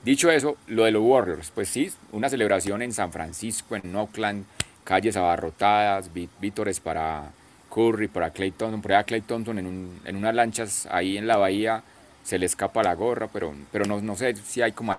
Dicho 0.05 0.31
eso, 0.31 0.57
lo 0.67 0.85
de 0.85 0.93
los 0.93 1.03
Warriors, 1.03 1.51
pues 1.55 1.69
sí, 1.69 1.91
una 2.13 2.29
celebración 2.31 2.81
en 2.83 2.93
San 2.93 3.13
Francisco, 3.13 3.77
en 3.77 3.95
Oakland, 3.95 4.45
calles 4.85 5.17
abarrotadas, 5.17 6.11
ví- 6.15 6.29
vítores 6.41 6.81
para 6.81 7.31
Curry, 7.73 8.09
para 8.09 8.31
Clay 8.31 8.51
Thompson, 8.51 8.81
por 8.81 8.93
allá 8.93 9.05
Clay 9.05 9.21
Thompson 9.21 9.59
en, 9.59 9.67
un- 9.67 10.01
en 10.05 10.17
unas 10.17 10.35
lanchas 10.35 10.89
ahí 10.91 11.19
en 11.19 11.27
la 11.27 11.37
bahía, 11.37 11.83
se 12.25 12.39
le 12.39 12.47
escapa 12.47 12.83
la 12.83 12.95
gorra, 12.95 13.29
pero, 13.29 13.55
pero 13.71 13.85
no, 13.85 14.01
no 14.01 14.17
sé 14.17 14.35
si 14.37 14.63
hay 14.63 14.73
como 14.73 14.99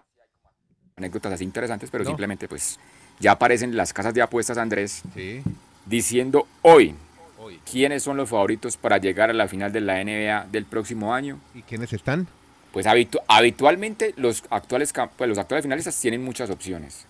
anécdotas 0.98 1.34
así 1.34 1.44
interesantes, 1.44 1.90
pero 1.90 2.04
No. 2.04 2.10
simplemente 2.12 2.48
pues 2.48 2.80
ya 3.20 3.32
aparecen 3.32 3.76
las 3.76 3.94
casas 3.94 4.14
de 4.14 4.22
apuestas, 4.22 4.58
Andrés, 4.60 5.02
Sí. 5.16 5.42
diciendo 5.86 6.48
hoy 6.62 6.94
Hoy. 7.40 7.60
quiénes 7.70 8.04
son 8.04 8.18
los 8.18 8.30
favoritos 8.30 8.78
para 8.78 9.00
llegar 9.00 9.32
a 9.32 9.34
la 9.34 9.48
final 9.48 9.72
de 9.74 9.82
la 9.82 10.00
NBA 10.00 10.46
del 10.52 10.66
próximo 10.66 11.14
año. 11.16 11.40
¿Y 11.56 11.64
quiénes 11.64 11.92
están? 11.92 12.28
Pues 12.72 12.86
habitu- 12.86 13.22
habitualmente 13.28 14.14
los 14.18 14.44
actuales, 14.50 14.94
pues, 15.18 15.28
los 15.28 15.38
actuales 15.38 15.64
finalistas 15.64 16.00
tienen 16.00 16.24
muchas 16.24 16.50
opciones. 16.50 17.06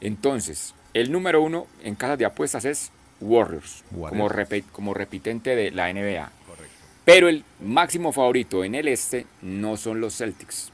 Entonces, 0.00 0.74
el 0.94 1.10
número 1.12 1.42
uno 1.42 1.66
en 1.82 1.94
casas 1.94 2.18
de 2.18 2.24
apuestas 2.24 2.64
es 2.64 2.90
Warriors, 3.20 3.84
Warriors. 3.92 4.10
Como, 4.10 4.28
repe- 4.28 4.64
como 4.72 4.94
repitente 4.94 5.54
de 5.56 5.70
la 5.70 5.88
NBA. 5.92 6.30
Pero 7.04 7.28
el 7.28 7.44
máximo 7.60 8.12
favorito 8.12 8.62
en 8.62 8.74
el 8.76 8.86
este 8.86 9.26
no 9.40 9.76
son 9.76 10.00
los 10.00 10.16
Celtics, 10.16 10.70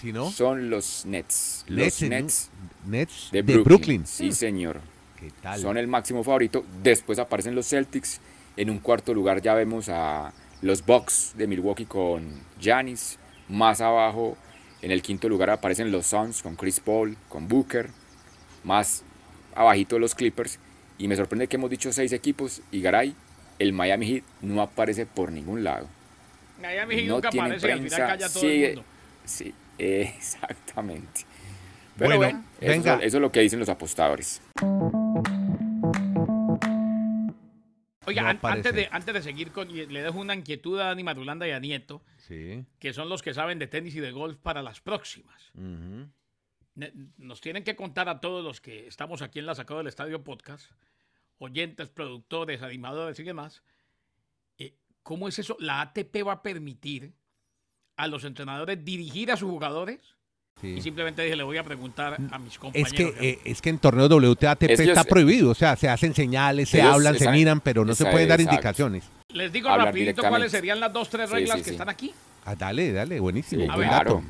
Si 0.00 0.12
no, 0.12 0.30
son 0.30 0.68
los 0.68 1.06
Nets. 1.06 1.64
Nets, 1.68 2.02
Los. 2.02 2.10
Nets 2.10 2.50
Nets 2.86 3.28
de. 3.32 3.40
Brooklyn. 3.42 4.06
Sí, 4.06 4.32
señor. 4.32 4.80
¿Qué 5.18 5.30
tal? 5.42 5.58
Son 5.58 5.78
el 5.78 5.86
máximo 5.86 6.22
favorito. 6.22 6.66
Después 6.82 7.18
aparecen 7.18 7.54
los 7.54 7.66
Celtics. 7.68 8.20
En 8.58 8.68
un 8.68 8.78
cuarto 8.78 9.14
lugar 9.14 9.40
ya 9.40 9.54
vemos 9.54 9.88
a 9.88 10.32
los 10.60 10.84
Bucks 10.84 11.32
de 11.36 11.46
Milwaukee 11.46 11.86
con 11.86 12.28
Giannis. 12.60 13.18
Más 13.48 13.80
abajo, 13.80 14.36
en 14.82 14.90
el 14.90 15.02
quinto 15.02 15.28
lugar 15.28 15.50
aparecen 15.50 15.90
los 15.92 16.06
Suns 16.06 16.42
con 16.42 16.56
Chris 16.56 16.80
Paul, 16.80 17.16
con 17.28 17.48
Booker. 17.48 17.90
Más 18.62 19.02
abajito 19.54 19.98
los 19.98 20.14
Clippers. 20.14 20.58
Y 20.98 21.08
me 21.08 21.16
sorprende 21.16 21.48
que 21.48 21.56
hemos 21.56 21.70
dicho 21.70 21.92
seis 21.92 22.12
equipos 22.12 22.62
y 22.70 22.80
Garay, 22.80 23.14
el 23.58 23.72
Miami 23.72 24.06
Heat, 24.06 24.24
no 24.42 24.62
aparece 24.62 25.06
por 25.06 25.32
ningún 25.32 25.64
lado. 25.64 25.88
Miami 26.62 26.94
Heat 26.96 27.08
nunca 27.08 27.28
aparece 27.28 27.68
y 27.68 27.70
al 27.70 27.78
final 27.82 27.98
calla 28.00 28.28
todo 28.28 28.44
el 28.44 28.66
mundo. 28.76 28.84
Sí, 29.24 29.54
exactamente. 29.78 31.22
Pero 31.96 32.16
Bueno, 32.16 32.16
bueno, 32.16 32.44
eso, 32.60 32.70
venga. 32.70 32.94
eso 32.96 33.16
es 33.18 33.20
lo 33.20 33.30
que 33.30 33.40
dicen 33.40 33.58
los 33.60 33.68
apostadores. 33.68 34.40
Oiga, 38.06 38.28
an- 38.28 38.38
antes, 38.42 38.74
de, 38.74 38.88
antes 38.90 39.14
de 39.14 39.22
seguir 39.22 39.50
con... 39.52 39.68
Le 39.74 40.02
dejo 40.02 40.18
una 40.18 40.34
inquietud 40.34 40.78
a 40.80 40.86
Dani 40.86 41.02
Madulanda 41.02 41.46
y 41.48 41.52
a 41.52 41.60
Nieto, 41.60 42.02
Sí. 42.18 42.64
que 42.78 42.92
son 42.92 43.08
los 43.08 43.22
que 43.22 43.34
saben 43.34 43.58
de 43.58 43.66
tenis 43.66 43.94
y 43.96 44.00
de 44.00 44.10
golf 44.12 44.36
para 44.38 44.62
las 44.62 44.80
próximas. 44.80 45.50
Nos 47.18 47.40
tienen 47.40 47.62
que 47.62 47.76
contar 47.76 48.08
a 48.08 48.20
todos 48.20 48.42
los 48.44 48.60
que 48.60 48.86
estamos 48.88 49.22
aquí 49.22 49.38
en 49.38 49.46
la 49.46 49.54
Sacado 49.54 49.78
del 49.78 49.86
Estadio 49.86 50.24
Podcast, 50.24 50.70
oyentes, 51.38 51.88
productores, 51.88 52.62
animadores 52.62 53.18
y 53.20 53.22
demás, 53.22 53.62
eh, 54.58 54.74
¿cómo 55.02 55.28
es 55.28 55.38
eso? 55.38 55.56
¿La 55.60 55.80
ATP 55.82 56.26
va 56.26 56.32
a 56.32 56.42
permitir 56.42 57.12
a 57.96 58.08
los 58.08 58.24
entrenadores 58.24 58.84
dirigir 58.84 59.30
a 59.30 59.36
sus 59.36 59.48
jugadores? 59.50 60.16
Sí. 60.60 60.68
Y 60.68 60.80
simplemente 60.82 61.22
dije, 61.22 61.36
le 61.36 61.42
voy 61.42 61.56
a 61.58 61.64
preguntar 61.64 62.16
a 62.30 62.38
mis 62.38 62.58
compañeros. 62.58 62.92
Es 62.92 62.96
que, 62.96 63.14
eh, 63.28 63.38
es 63.44 63.60
que 63.60 63.70
en 63.70 63.78
torneos 63.78 64.08
WTATP 64.08 64.62
Es 64.62 64.68
que 64.68 64.72
está 64.88 65.00
ellos- 65.00 65.06
prohibido, 65.06 65.50
o 65.50 65.54
sea, 65.54 65.76
se 65.76 65.88
hacen 65.88 66.14
señales, 66.14 66.68
se 66.68 66.80
Ellos 66.80 66.94
hablan, 66.94 67.18
se 67.18 67.28
miran, 67.30 67.60
pero 67.60 67.84
no 67.84 67.94
se 67.94 68.04
pueden 68.06 68.28
dar 68.28 68.40
exacto. 68.40 68.54
indicaciones. 68.56 69.04
Les 69.28 69.52
digo 69.52 69.68
hablar 69.68 69.88
rapidito 69.88 70.22
cuáles 70.22 70.52
serían 70.52 70.78
las 70.80 70.92
dos, 70.92 71.10
tres 71.10 71.28
reglas 71.30 71.58
sí, 71.58 71.62
que 71.64 71.70
sí. 71.70 71.74
están 71.74 71.88
aquí. 71.88 72.14
Ah, 72.44 72.54
dale, 72.54 72.92
dale, 72.92 73.18
buenísimo. 73.20 73.64
Sí, 73.64 73.68
A 73.70 73.76
ver. 73.76 73.88
claro. 73.88 74.22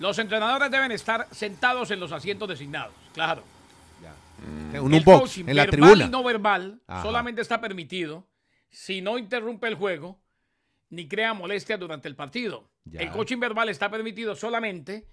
Los 0.00 0.18
entrenadores 0.18 0.70
deben 0.72 0.90
estar 0.90 1.28
sentados 1.30 1.90
en 1.92 2.00
los 2.00 2.10
asientos 2.10 2.48
designados, 2.48 2.92
claro. 3.14 3.42
Un, 4.46 4.78
un 4.80 4.94
el 4.94 5.04
box 5.04 5.20
coaching 5.20 5.44
en 5.46 5.56
la 5.56 5.62
verbal 5.64 5.80
tribuna. 5.90 6.04
y 6.04 6.08
no 6.10 6.22
verbal 6.24 6.80
Ajá. 6.88 7.02
solamente 7.02 7.40
está 7.40 7.60
permitido 7.60 8.26
si 8.68 9.00
no 9.00 9.16
interrumpe 9.16 9.68
el 9.68 9.76
juego 9.76 10.20
ni 10.90 11.06
crea 11.08 11.32
molestia 11.32 11.78
durante 11.78 12.08
el 12.08 12.16
partido. 12.16 12.68
Ya. 12.84 13.00
El 13.00 13.10
coaching 13.10 13.38
verbal 13.38 13.68
está 13.68 13.88
permitido 13.90 14.34
solamente 14.34 15.06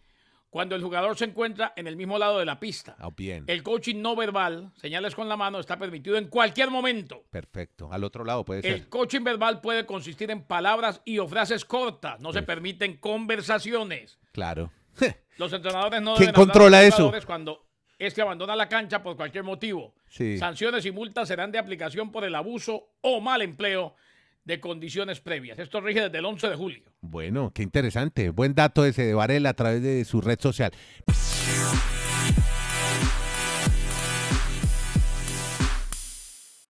cuando 0.51 0.75
el 0.75 0.83
jugador 0.83 1.17
se 1.17 1.25
encuentra 1.25 1.73
en 1.77 1.87
el 1.87 1.95
mismo 1.95 2.19
lado 2.19 2.37
de 2.37 2.45
la 2.45 2.59
pista. 2.59 2.95
Ah, 2.99 3.09
bien, 3.15 3.45
El 3.47 3.63
coaching 3.63 4.01
no 4.01 4.15
verbal, 4.15 4.71
señales 4.75 5.15
con 5.15 5.27
la 5.29 5.37
mano, 5.37 5.59
está 5.59 5.79
permitido 5.79 6.17
en 6.17 6.27
cualquier 6.27 6.69
momento. 6.69 7.23
perfecto. 7.31 7.89
Al 7.91 8.03
otro 8.03 8.23
lado 8.25 8.45
puede 8.45 8.59
El 8.67 8.79
ser. 8.81 8.89
coaching 8.89 9.23
verbal 9.23 9.61
puede 9.61 9.85
consistir 9.85 10.29
en 10.29 10.43
palabras 10.43 11.01
y 11.05 11.17
o 11.19 11.27
frases 11.27 11.65
cortas. 11.65 12.19
No 12.19 12.33
se 12.33 12.43
permiten 12.43 12.97
conversaciones. 12.97 14.19
Claro. 14.31 14.71
Los 15.37 15.53
entrenadores 15.53 16.01
no 16.01 16.13
¿Quién 16.15 16.27
deben 16.27 16.35
controla 16.35 16.79
a 16.79 16.83
los 16.83 16.93
eso? 16.93 17.11
cuando 17.25 17.65
este 17.97 18.21
abandona 18.21 18.55
la 18.55 18.67
cancha 18.67 19.01
por 19.01 19.15
cualquier 19.15 19.43
motivo. 19.43 19.95
Sí. 20.09 20.37
Sanciones 20.37 20.85
y 20.85 20.91
multas 20.91 21.27
serán 21.27 21.51
de 21.51 21.57
aplicación 21.59 22.11
por 22.11 22.23
el 22.25 22.35
abuso 22.35 22.89
o 23.01 23.21
mal 23.21 23.41
empleo 23.41 23.95
de 24.43 24.59
condiciones 24.59 25.19
previas. 25.21 25.59
Esto 25.59 25.81
rige 25.81 26.01
desde 26.01 26.17
el 26.17 26.25
11 26.25 26.49
de 26.49 26.55
julio. 26.55 26.83
Bueno, 27.01 27.51
qué 27.53 27.63
interesante. 27.63 28.29
Buen 28.29 28.55
dato 28.55 28.85
ese 28.85 29.03
de 29.05 29.13
Varela 29.13 29.49
a 29.49 29.53
través 29.53 29.81
de 29.83 30.03
su 30.05 30.21
red 30.21 30.39
social. 30.39 30.71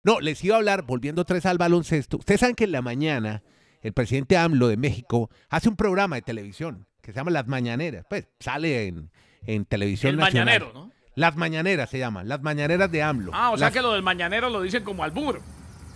No, 0.03 0.21
les 0.21 0.43
iba 0.45 0.55
a 0.55 0.59
hablar, 0.59 0.83
volviendo 0.83 1.25
tres 1.25 1.45
al 1.45 1.59
baloncesto. 1.59 2.17
Ustedes 2.17 2.41
saben 2.41 2.55
que 2.57 2.65
en 2.65 2.73
la 2.73 2.81
mañana 2.83 3.43
el 3.83 3.93
presidente 3.93 4.37
AMLO 4.37 4.69
de 4.69 4.77
México 4.79 5.31
hace 5.51 5.69
un 5.69 5.77
programa 5.77 6.17
de 6.17 6.23
televisión 6.23 6.87
que 7.03 7.13
se 7.13 7.17
llama 7.19 7.31
Las 7.31 7.47
Mañaneras. 7.47 8.07
Pues 8.09 8.27
sale 8.41 8.87
en, 8.87 9.11
en 9.47 9.65
televisión 9.67 10.13
El 10.13 10.17
nacional. 10.17 10.47
mañanero, 10.47 10.73
¿no? 10.73 10.91
Las 11.17 11.37
Mañaneras 11.37 11.91
se 11.91 11.99
llaman, 11.99 12.29
Las 12.29 12.41
Mañaneras 12.41 12.91
de 12.91 13.03
AMLO. 13.03 13.33
Ah, 13.35 13.51
o 13.51 13.59
sea 13.59 13.71
que 13.71 13.83
lo 13.83 13.93
del 13.93 14.03
mañanero 14.03 14.49
lo 14.49 14.63
dicen 14.63 14.85
como 14.85 15.05
albur. 15.05 15.43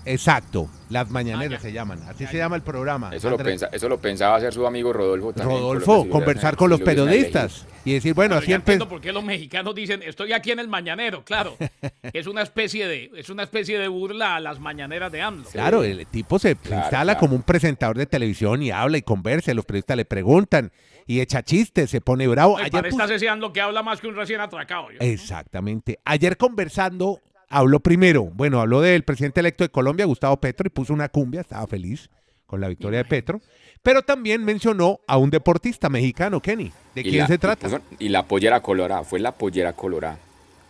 Exacto, 0.06 0.68
Las 0.90 1.10
Mañaneras 1.10 1.58
Ah, 1.58 1.62
se 1.62 1.72
llaman. 1.72 2.00
Así 2.08 2.24
Ya, 2.24 2.30
se 2.30 2.36
ya. 2.36 2.44
llama 2.44 2.56
el 2.56 2.62
programa. 2.62 3.10
Eso 3.14 3.30
lo, 3.30 3.38
pensa- 3.38 3.68
eso 3.72 3.88
lo 3.88 3.98
pensaba 3.98 4.36
hacer 4.36 4.52
su 4.52 4.66
amigo 4.66 4.92
Rodolfo 4.92 5.32
también. 5.32 5.58
Rodolfo, 5.60 6.08
conversar 6.08 6.56
con 6.56 6.70
los 6.70 6.80
periodistas 6.80 7.66
y 7.84 7.94
decir, 7.94 8.14
bueno, 8.14 8.36
así 8.36 8.52
entiendo 8.52 8.88
por 8.88 9.00
qué 9.00 9.12
los 9.12 9.24
mexicanos 9.24 9.74
dicen, 9.74 10.02
estoy 10.02 10.32
aquí 10.32 10.50
en 10.52 10.58
el 10.58 10.68
mañanero. 10.68 11.24
Claro, 11.24 11.56
es 12.12 12.26
una 12.26 12.42
especie 12.42 12.86
de, 12.86 13.10
es 13.16 13.28
una 13.30 13.42
especie 13.42 13.78
de 13.78 13.88
burla 13.88 14.36
a 14.36 14.40
las 14.40 14.60
mañaneras 14.60 15.10
de 15.12 15.22
AMLO. 15.22 15.44
Claro, 15.50 15.82
el 15.84 16.06
tipo 16.06 16.38
se 16.38 16.54
Claro, 16.56 16.82
instala 16.82 17.04
claro. 17.14 17.20
como 17.20 17.36
un 17.36 17.42
presentador 17.42 17.96
de 17.98 18.06
televisión 18.06 18.62
y 18.62 18.70
habla 18.70 18.98
y 18.98 19.02
conversa, 19.02 19.50
y 19.50 19.54
los 19.54 19.64
periodistas 19.64 19.96
le 19.96 20.04
preguntan 20.04 20.70
y 21.06 21.20
echa 21.20 21.42
chistes, 21.42 21.90
se 21.90 22.00
pone 22.00 22.26
bravo. 22.26 22.56
Ay, 22.56 22.70
Ayer 22.72 23.28
AMLO 23.30 23.52
que 23.52 23.60
habla 23.60 23.82
más 23.82 24.00
que 24.00 24.06
un 24.06 24.16
recién 24.16 24.40
atracado. 24.40 24.90
yo. 24.90 24.98
Exactamente. 25.00 25.98
Ayer 26.04 26.36
conversando, 26.36 27.20
habló 27.58 27.80
primero, 27.80 28.24
bueno, 28.24 28.60
habló 28.60 28.80
del 28.80 29.04
presidente 29.04 29.40
electo 29.40 29.64
de 29.64 29.70
Colombia, 29.70 30.04
Gustavo 30.06 30.36
Petro, 30.38 30.66
y 30.66 30.70
puso 30.70 30.92
una 30.92 31.08
cumbia, 31.08 31.40
estaba 31.40 31.66
feliz 31.66 32.10
con 32.46 32.60
la 32.60 32.68
victoria 32.68 32.98
de 32.98 33.04
Petro, 33.06 33.40
pero 33.82 34.02
también 34.02 34.44
mencionó 34.44 35.00
a 35.06 35.16
un 35.16 35.30
deportista 35.30 35.88
mexicano, 35.88 36.40
Kenny. 36.40 36.72
¿De 36.94 37.00
Y 37.00 37.04
quién 37.04 37.18
la- 37.18 37.26
se 37.26 37.34
y 37.34 37.38
trata? 37.38 37.68
puso- 37.68 37.80
Y 37.98 38.08
la 38.10 38.24
pollera 38.26 38.60
colorada, 38.60 39.02
fue 39.04 39.18
la 39.20 39.32
pollera 39.32 39.72
colorada. 39.72 40.18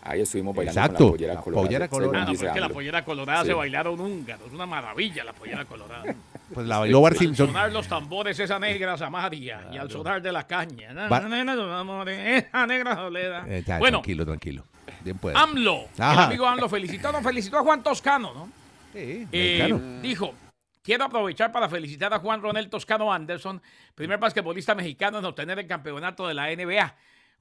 Ahí 0.06 0.20
estuvimos 0.20 0.54
bailando 0.54 0.78
Exacto, 0.80 0.96
con 0.98 1.06
la 1.06 1.12
pollera 1.12 1.34
la 1.34 1.40
colorada. 1.40 1.66
pollera 1.66 1.88
colorada. 1.88 2.22
Ah, 2.22 2.26
no, 2.26 2.30
dice 2.32 2.40
pero 2.42 2.50
es 2.50 2.54
que 2.54 2.60
la 2.60 2.68
pollera 2.68 3.04
colorada 3.06 3.40
Sí. 3.40 3.46
se 3.46 3.54
bailaron 3.54 4.00
húngaros. 4.00 4.46
Es 4.48 4.52
una 4.52 4.66
maravilla 4.66 5.24
la 5.24 5.32
pollera 5.32 5.64
colorada. 5.64 6.14
Pues 6.52 6.66
la 6.66 6.78
bailó 6.80 7.00
Bart 7.00 7.14
Al 7.16 7.20
Simpson. 7.20 7.46
sonar 7.46 7.72
los 7.72 7.88
tambores 7.88 8.38
esa 8.38 8.58
negra 8.58 8.98
Samaria 8.98 9.66
y 9.72 9.78
al 9.78 9.90
sonar 9.90 10.20
de 10.20 10.30
la 10.30 10.46
caña. 10.46 10.90
Esa 10.92 12.66
negra 12.66 12.96
soledad. 12.96 13.50
Eh, 13.50 13.64
ya, 13.66 13.78
bueno, 13.78 13.98
tranquilo, 13.98 14.26
tranquilo. 14.26 14.64
Bien 15.02 15.18
puede. 15.18 15.36
AMLO, 15.36 15.88
el 15.96 16.02
Ajá. 16.02 16.24
amigo 16.26 16.46
AMLO 16.46 16.68
felicitó, 16.68 17.12
no, 17.12 17.22
felicitó 17.22 17.58
a 17.58 17.62
Juan 17.62 17.82
Toscano, 17.82 18.32
¿no? 18.34 18.48
Sí, 18.92 19.26
Eh, 19.32 19.98
dijo, 20.02 20.34
quiero 20.82 21.04
aprovechar 21.04 21.50
para 21.50 21.68
felicitar 21.68 22.12
a 22.14 22.18
Juan 22.20 22.40
Ronel 22.42 22.68
Toscano 22.70 23.12
Anderson, 23.12 23.60
primer 23.94 24.18
basquetbolista 24.18 24.74
mexicano 24.74 25.18
en 25.18 25.24
obtener 25.24 25.58
el 25.58 25.66
campeonato 25.66 26.26
de 26.28 26.34
la 26.34 26.50
NBA. 26.50 26.94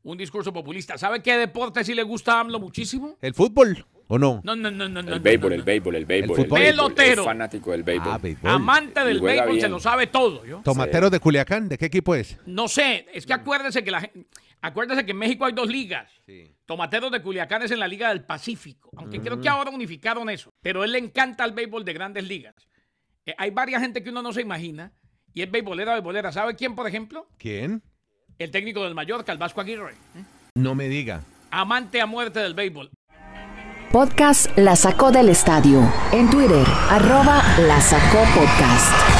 Un 0.05 0.17
discurso 0.17 0.51
populista. 0.51 0.97
¿Sabe 0.97 1.21
qué 1.21 1.37
deporte 1.37 1.83
sí 1.83 1.93
le 1.93 2.03
gusta 2.03 2.33
a 2.33 2.39
AMLO 2.41 2.59
muchísimo? 2.59 3.15
¿El 3.21 3.33
fútbol 3.33 3.85
o 4.07 4.17
no? 4.19 4.41
No, 4.43 4.53
no, 4.53 4.69
no, 4.69 4.89
no. 4.89 4.99
El 4.99 5.05
no, 5.05 5.19
béisbol, 5.21 5.49
no, 5.51 5.55
el 5.55 5.61
béisbol, 5.63 5.95
el 5.95 6.05
béisbol. 6.05 6.35
fútbol. 6.35 6.59
béisbol, 6.59 6.93
Pelotero. 6.93 7.23
Fanático 7.23 7.71
del 7.71 7.83
béisbol. 7.83 8.11
Ah, 8.13 8.17
béisbol. 8.17 8.51
Amante 8.51 8.99
del 9.05 9.21
béisbol, 9.21 9.61
se 9.61 9.69
lo 9.69 9.79
sabe 9.79 10.07
todo, 10.07 10.43
¿yo? 10.45 10.59
Tomateros 10.61 11.09
de 11.09 11.21
Culiacán, 11.21 11.69
¿de 11.69 11.77
qué 11.77 11.85
equipo 11.85 12.15
es? 12.15 12.37
No 12.45 12.67
sé, 12.67 13.07
es 13.13 13.25
que 13.25 13.31
acuérdese 13.31 13.81
que 13.81 13.91
la 13.91 14.01
gen- 14.01 14.27
acuérdese 14.63 15.05
que 15.05 15.11
en 15.11 15.17
México 15.17 15.45
hay 15.45 15.53
dos 15.53 15.67
ligas. 15.67 16.09
Tomateros 16.65 17.11
de 17.11 17.21
Culiacán 17.21 17.61
es 17.61 17.71
en 17.71 17.79
la 17.79 17.87
Liga 17.87 18.09
del 18.09 18.25
Pacífico, 18.25 18.89
aunque 18.97 19.19
creo 19.19 19.39
que 19.39 19.49
ahora 19.49 19.69
unificaron 19.69 20.29
eso. 20.29 20.49
Pero 20.61 20.81
a 20.81 20.85
él 20.85 20.93
le 20.93 20.99
encanta 20.99 21.45
el 21.45 21.51
béisbol 21.51 21.85
de 21.85 21.93
grandes 21.93 22.27
ligas. 22.27 22.55
Eh, 23.25 23.35
hay 23.37 23.51
varias 23.51 23.81
gente 23.81 24.01
que 24.03 24.09
uno 24.09 24.21
no 24.23 24.33
se 24.33 24.41
imagina 24.41 24.91
y 25.33 25.41
es 25.43 25.51
beisbolera, 25.51 25.93
beisbolera. 25.93 26.31
¿Sabe 26.31 26.55
quién, 26.55 26.75
por 26.75 26.87
ejemplo? 26.87 27.27
¿Quién? 27.37 27.83
El 28.39 28.49
técnico 28.49 28.83
del 28.83 28.95
Mallorca, 28.95 29.31
el 29.31 29.37
Vasco 29.37 29.61
Aguirre. 29.61 29.93
¿eh? 30.15 30.23
No 30.55 30.73
me 30.73 30.87
diga. 30.87 31.21
Amante 31.51 32.01
a 32.01 32.05
muerte 32.05 32.39
del 32.39 32.53
béisbol. 32.53 32.89
Podcast 33.91 34.57
La 34.57 34.75
Sacó 34.75 35.11
del 35.11 35.29
Estadio. 35.29 35.81
En 36.11 36.29
Twitter, 36.29 36.65
arroba 36.89 37.43
La 37.59 37.79
Sacó 37.79 38.23
Podcast. 38.33 39.12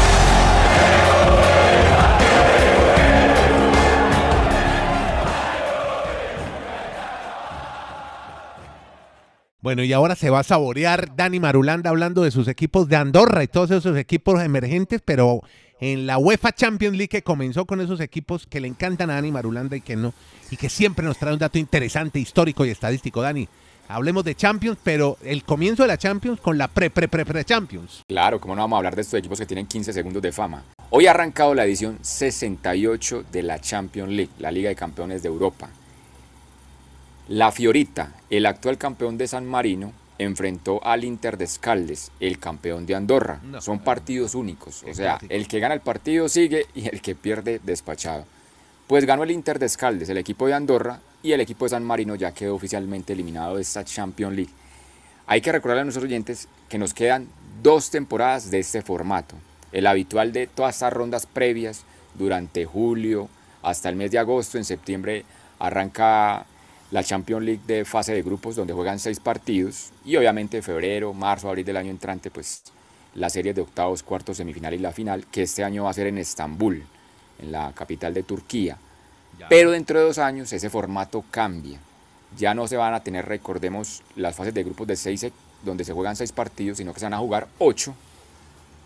Bueno, 9.64 9.82
y 9.82 9.94
ahora 9.94 10.18
se 10.18 10.30
va 10.30 10.40
a 10.40 10.44
saborear 10.44 11.16
Dani 11.16 11.40
Marulanda 11.40 11.90
hablando 11.90 12.22
de 12.22 12.32
sus 12.32 12.50
equipos 12.50 12.90
de 12.90 12.98
Andorra 12.98 13.46
y 13.46 13.48
todos 13.48 13.72
esos 13.72 13.96
equipos 13.96 14.42
emergentes, 14.42 15.02
pero 15.06 15.40
en 15.80 16.06
la 16.06 16.18
UEFA 16.18 16.52
Champions 16.52 16.98
League 16.98 17.08
que 17.08 17.22
comenzó 17.22 17.66
con 17.66 17.80
esos 17.80 18.02
equipos 18.02 18.46
que 18.46 18.60
le 18.60 18.68
encantan 18.68 19.10
a 19.10 19.14
Dani 19.14 19.32
Marulanda 19.32 19.78
y 19.78 19.80
que 19.80 19.96
no, 19.96 20.14
y 20.52 20.58
que 20.58 20.68
siempre 20.68 21.06
nos 21.06 21.18
trae 21.18 21.32
un 21.32 21.40
dato 21.40 21.60
interesante, 21.60 22.20
histórico 22.20 22.66
y 22.66 22.72
estadístico. 22.72 23.22
Dani, 23.22 23.48
hablemos 23.88 24.26
de 24.26 24.36
Champions, 24.36 24.80
pero 24.84 25.18
el 25.24 25.46
comienzo 25.46 25.84
de 25.84 25.88
la 25.88 25.98
Champions 25.98 26.42
con 26.42 26.58
la 26.58 26.68
pre-pre-pre-pre-Champions. 26.68 28.04
Claro, 28.06 28.42
como 28.42 28.58
no 28.58 28.64
vamos 28.64 28.76
a 28.76 28.80
hablar 28.80 28.98
de 28.98 29.04
estos 29.04 29.18
equipos 29.18 29.40
que 29.40 29.46
tienen 29.46 29.68
15 29.68 29.94
segundos 29.94 30.22
de 30.22 30.34
fama. 30.34 30.66
Hoy 30.90 31.08
ha 31.08 31.12
arrancado 31.12 31.56
la 31.56 31.64
edición 31.64 32.00
68 32.02 33.24
de 33.32 33.44
la 33.44 33.60
Champions 33.60 34.12
League, 34.12 34.34
la 34.40 34.52
Liga 34.52 34.68
de 34.68 34.76
Campeones 34.76 35.24
de 35.24 35.30
Europa. 35.30 35.70
La 37.30 37.52
Fiorita, 37.52 38.14
el 38.30 38.46
actual 38.46 38.78
campeón 38.78 39.18
de 39.18 39.28
San 39.28 39.46
Marino, 39.46 39.94
enfrentó 40.18 40.86
al 40.86 41.06
Inter 41.06 41.38
de 41.38 41.46
Escaldes, 41.46 42.12
el 42.20 42.38
campeón 42.38 42.86
de 42.86 42.96
Andorra. 42.96 43.40
No. 43.44 43.62
Son 43.62 43.80
partidos 43.80 44.36
únicos, 44.36 44.84
o 44.84 44.94
sea, 44.94 45.20
el 45.30 45.48
que 45.48 45.60
gana 45.60 45.74
el 45.74 45.82
partido 45.82 46.28
sigue 46.28 46.66
y 46.76 46.90
el 46.90 47.02
que 47.02 47.16
pierde 47.16 47.62
despachado. 47.64 48.26
Pues 48.88 49.06
ganó 49.06 49.24
el 49.24 49.32
Inter 49.32 49.58
de 49.58 49.68
Escaldes, 49.68 50.10
el 50.10 50.18
equipo 50.18 50.48
de 50.48 50.54
Andorra, 50.54 51.00
y 51.24 51.32
el 51.32 51.40
equipo 51.40 51.64
de 51.66 51.70
San 51.70 51.86
Marino 51.86 52.16
ya 52.16 52.34
quedó 52.34 52.56
oficialmente 52.56 53.14
eliminado 53.14 53.56
de 53.56 53.62
esta 53.62 53.86
Champions 53.86 54.36
League. 54.36 54.52
Hay 55.26 55.40
que 55.40 55.54
recordarle 55.54 55.82
a 55.82 55.86
nuestros 55.86 56.04
oyentes 56.04 56.50
que 56.68 56.78
nos 56.78 56.94
quedan 56.94 57.30
dos 57.62 57.90
temporadas 57.90 58.52
de 58.52 58.60
este 58.60 58.82
formato. 58.82 59.36
El 59.72 59.88
habitual 59.88 60.34
de 60.34 60.48
todas 60.48 60.76
estas 60.76 60.92
rondas 60.92 61.26
previas 61.26 61.86
durante 62.16 62.66
julio 62.66 63.30
hasta 63.62 63.88
el 63.88 63.96
mes 63.96 64.12
de 64.12 64.20
agosto. 64.20 64.58
En 64.58 64.66
septiembre 64.66 65.24
arranca 65.60 66.46
la 66.94 67.04
Champions 67.04 67.44
League 67.44 67.62
de 67.66 67.86
fase 67.86 68.14
de 68.14 68.22
grupos 68.22 68.56
donde 68.56 68.72
juegan 68.72 69.00
seis 69.00 69.20
partidos 69.20 69.90
y 70.06 70.16
obviamente 70.16 70.62
febrero, 70.62 71.12
marzo, 71.12 71.50
abril 71.50 71.66
del 71.66 71.78
año 71.78 71.90
entrante 71.90 72.30
pues 72.30 72.62
la 73.16 73.32
serie 73.32 73.52
de 73.52 73.62
octavos, 73.62 74.04
cuartos, 74.04 74.38
semifinal 74.38 74.76
y 74.76 74.78
la 74.78 74.92
final 74.92 75.26
que 75.26 75.42
este 75.42 75.64
año 75.64 75.86
va 75.86 75.90
a 75.90 75.94
ser 75.94 76.06
en 76.06 76.20
Estambul, 76.20 76.84
en 77.40 77.52
la 77.52 77.74
capital 77.74 78.14
de 78.14 78.22
Turquía. 78.22 78.78
Pero 79.50 79.72
dentro 79.72 79.98
de 79.98 80.06
dos 80.06 80.20
años 80.20 80.54
ese 80.54 80.70
formato 80.70 81.24
cambia. 81.32 81.80
Ya 82.38 82.54
no 82.54 82.68
se 82.68 82.78
van 82.78 82.94
a 82.94 83.00
tener, 83.00 83.26
recordemos, 83.26 84.04
las 84.16 84.36
fases 84.36 84.54
de 84.54 84.64
grupos 84.64 84.86
de 84.86 84.96
seis 84.96 85.26
donde 85.64 85.86
se 85.86 85.94
juegan 85.94 86.16
seis 86.16 86.32
partidos, 86.32 86.78
sino 86.78 86.94
que 86.94 87.00
se 87.00 87.08
van 87.08 87.16
a 87.16 87.20
jugar 87.20 87.48
ocho. 87.58 87.96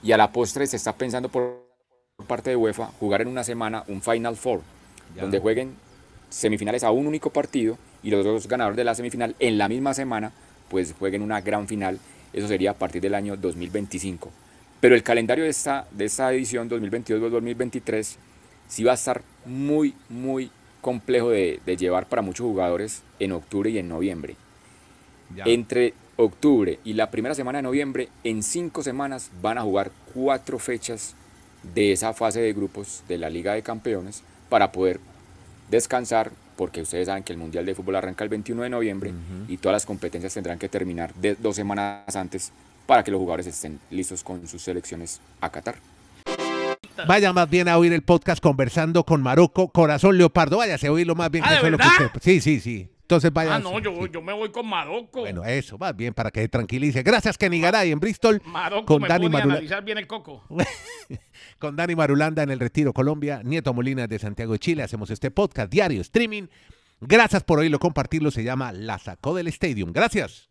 Y 0.01 0.13
a 0.13 0.17
la 0.17 0.31
postre 0.31 0.65
se 0.65 0.77
está 0.77 0.93
pensando 0.93 1.27
por 1.27 1.61
parte 2.25 2.51
de 2.51 2.55
UEFA 2.55 2.85
jugar 3.01 3.21
en 3.21 3.27
una 3.27 3.43
semana 3.43 3.83
un 3.89 4.01
Final 4.01 4.37
Four, 4.37 4.61
donde 5.19 5.39
jueguen 5.39 5.75
semifinales 6.29 6.85
a 6.85 6.91
un 6.91 7.05
único 7.05 7.31
partido 7.31 7.77
y 8.03 8.11
los 8.11 8.23
dos 8.23 8.47
ganadores 8.47 8.77
de 8.77 8.83
la 8.83 8.95
semifinal 8.95 9.35
en 9.39 9.57
la 9.57 9.67
misma 9.67 9.93
semana 9.93 10.31
pues 10.69 10.93
jueguen 10.97 11.21
una 11.21 11.41
gran 11.41 11.67
final. 11.67 11.99
Eso 12.33 12.47
sería 12.47 12.71
a 12.71 12.73
partir 12.73 13.01
del 13.01 13.15
año 13.15 13.37
2025. 13.37 14.31
Pero 14.79 14.95
el 14.95 15.03
calendario 15.03 15.43
de 15.43 15.49
esta, 15.49 15.87
de 15.91 16.05
esta 16.05 16.31
edición 16.33 16.69
2022-2023 16.69 18.15
sí 18.67 18.83
va 18.83 18.91
a 18.91 18.95
estar 18.95 19.21
muy, 19.45 19.93
muy 20.09 20.51
complejo 20.81 21.29
de, 21.29 21.59
llevar 21.77 22.07
para 22.07 22.21
muchos 22.21 22.45
jugadores 22.45 23.03
en 23.19 23.31
octubre 23.31 23.69
y 23.69 23.77
en 23.79 23.89
noviembre. 23.89 24.35
Entre 25.45 25.93
octubre 26.15 26.79
y 26.83 26.93
la 26.93 27.11
primera 27.11 27.35
semana 27.35 27.57
de 27.57 27.63
noviembre, 27.63 28.09
en 28.23 28.43
cinco 28.43 28.83
semanas 28.83 29.29
van 29.41 29.57
a 29.57 29.63
jugar 29.63 29.91
cuatro 30.13 30.59
fechas 30.59 31.15
de 31.75 31.91
esa 31.91 32.13
fase 32.13 32.39
de 32.39 32.53
grupos 32.53 33.03
de 33.07 33.17
la 33.17 33.29
Liga 33.29 33.53
de 33.53 33.63
Campeones 33.63 34.23
para 34.49 34.71
poder 34.71 34.99
descansar, 35.69 36.31
porque 36.57 36.81
ustedes 36.81 37.05
saben 37.05 37.23
que 37.23 37.31
el 37.31 37.39
Mundial 37.39 37.65
de 37.65 37.75
Fútbol 37.75 37.95
arranca 37.95 38.23
el 38.23 38.29
21 38.29 38.63
de 38.63 38.69
noviembre 38.69 39.13
y 39.47 39.57
todas 39.57 39.73
las 39.73 39.85
competencias 39.85 40.33
tendrán 40.33 40.59
que 40.59 40.67
terminar 40.67 41.13
de 41.13 41.35
dos 41.35 41.55
semanas 41.55 42.15
antes 42.15 42.51
para 42.85 43.03
que 43.03 43.11
los 43.11 43.19
jugadores 43.19 43.47
estén 43.47 43.79
listos 43.91 44.23
con 44.23 44.47
sus 44.47 44.61
selecciones 44.61 45.21
a 45.39 45.49
Qatar. 45.49 45.75
Vaya 47.07 47.31
más 47.31 47.49
bien 47.49 47.67
a 47.67 47.77
oír 47.77 47.93
el 47.93 48.01
podcast 48.01 48.41
conversando 48.41 49.03
con 49.03 49.21
Marocco, 49.21 49.69
Corazón 49.69 50.17
Leopardo. 50.17 50.57
Váyase 50.57 50.87
a 50.87 50.91
oírlo 50.91 51.15
más 51.15 51.29
bien. 51.29 51.43
¿Ah, 51.45 51.49
que 51.49 51.55
de 51.55 51.61
que 51.61 51.69
verdad? 51.69 52.11
Sí, 52.21 52.41
sí, 52.41 52.59
sí. 52.59 52.89
Entonces 53.07 53.31
vaya. 53.31 53.55
Ah, 53.55 53.59
no, 53.59 53.79
yo, 53.79 54.05
yo 54.07 54.21
me 54.21 54.33
voy 54.33 54.49
con 54.51 54.67
Marocco. 54.67 55.21
Bueno, 55.21 55.45
eso, 55.45 55.77
más 55.77 55.95
bien 55.95 56.13
para 56.13 56.29
que 56.29 56.41
se 56.41 56.49
tranquilice. 56.49 57.03
Gracias, 57.03 57.37
Kenny 57.37 57.61
Garay 57.61 57.89
en 57.91 58.01
Bristol. 58.01 58.41
Marocco 58.43 58.85
con 58.85 59.01
me 59.01 59.07
Dani 59.07 59.27
pone 59.27 59.37
a 59.37 59.39
Marula- 59.39 59.53
analizar 59.53 59.81
bien 59.85 59.97
el 59.97 60.07
coco. 60.07 60.43
con 61.59 61.77
Dani 61.77 61.95
Marulanda 61.95 62.43
en 62.43 62.49
el 62.49 62.59
Retiro 62.59 62.91
Colombia, 62.91 63.39
Nieto 63.45 63.73
Molina 63.73 64.07
de 64.07 64.19
Santiago 64.19 64.51
de 64.51 64.59
Chile. 64.59 64.83
Hacemos 64.83 65.09
este 65.09 65.31
podcast 65.31 65.71
diario, 65.71 66.01
streaming. 66.01 66.47
Gracias 66.99 67.43
por 67.45 67.59
oírlo, 67.59 67.79
compartirlo. 67.79 68.29
Se 68.29 68.43
llama 68.43 68.73
La 68.73 68.99
Sacó 68.99 69.33
del 69.33 69.47
Stadium. 69.47 69.93
Gracias. 69.93 70.49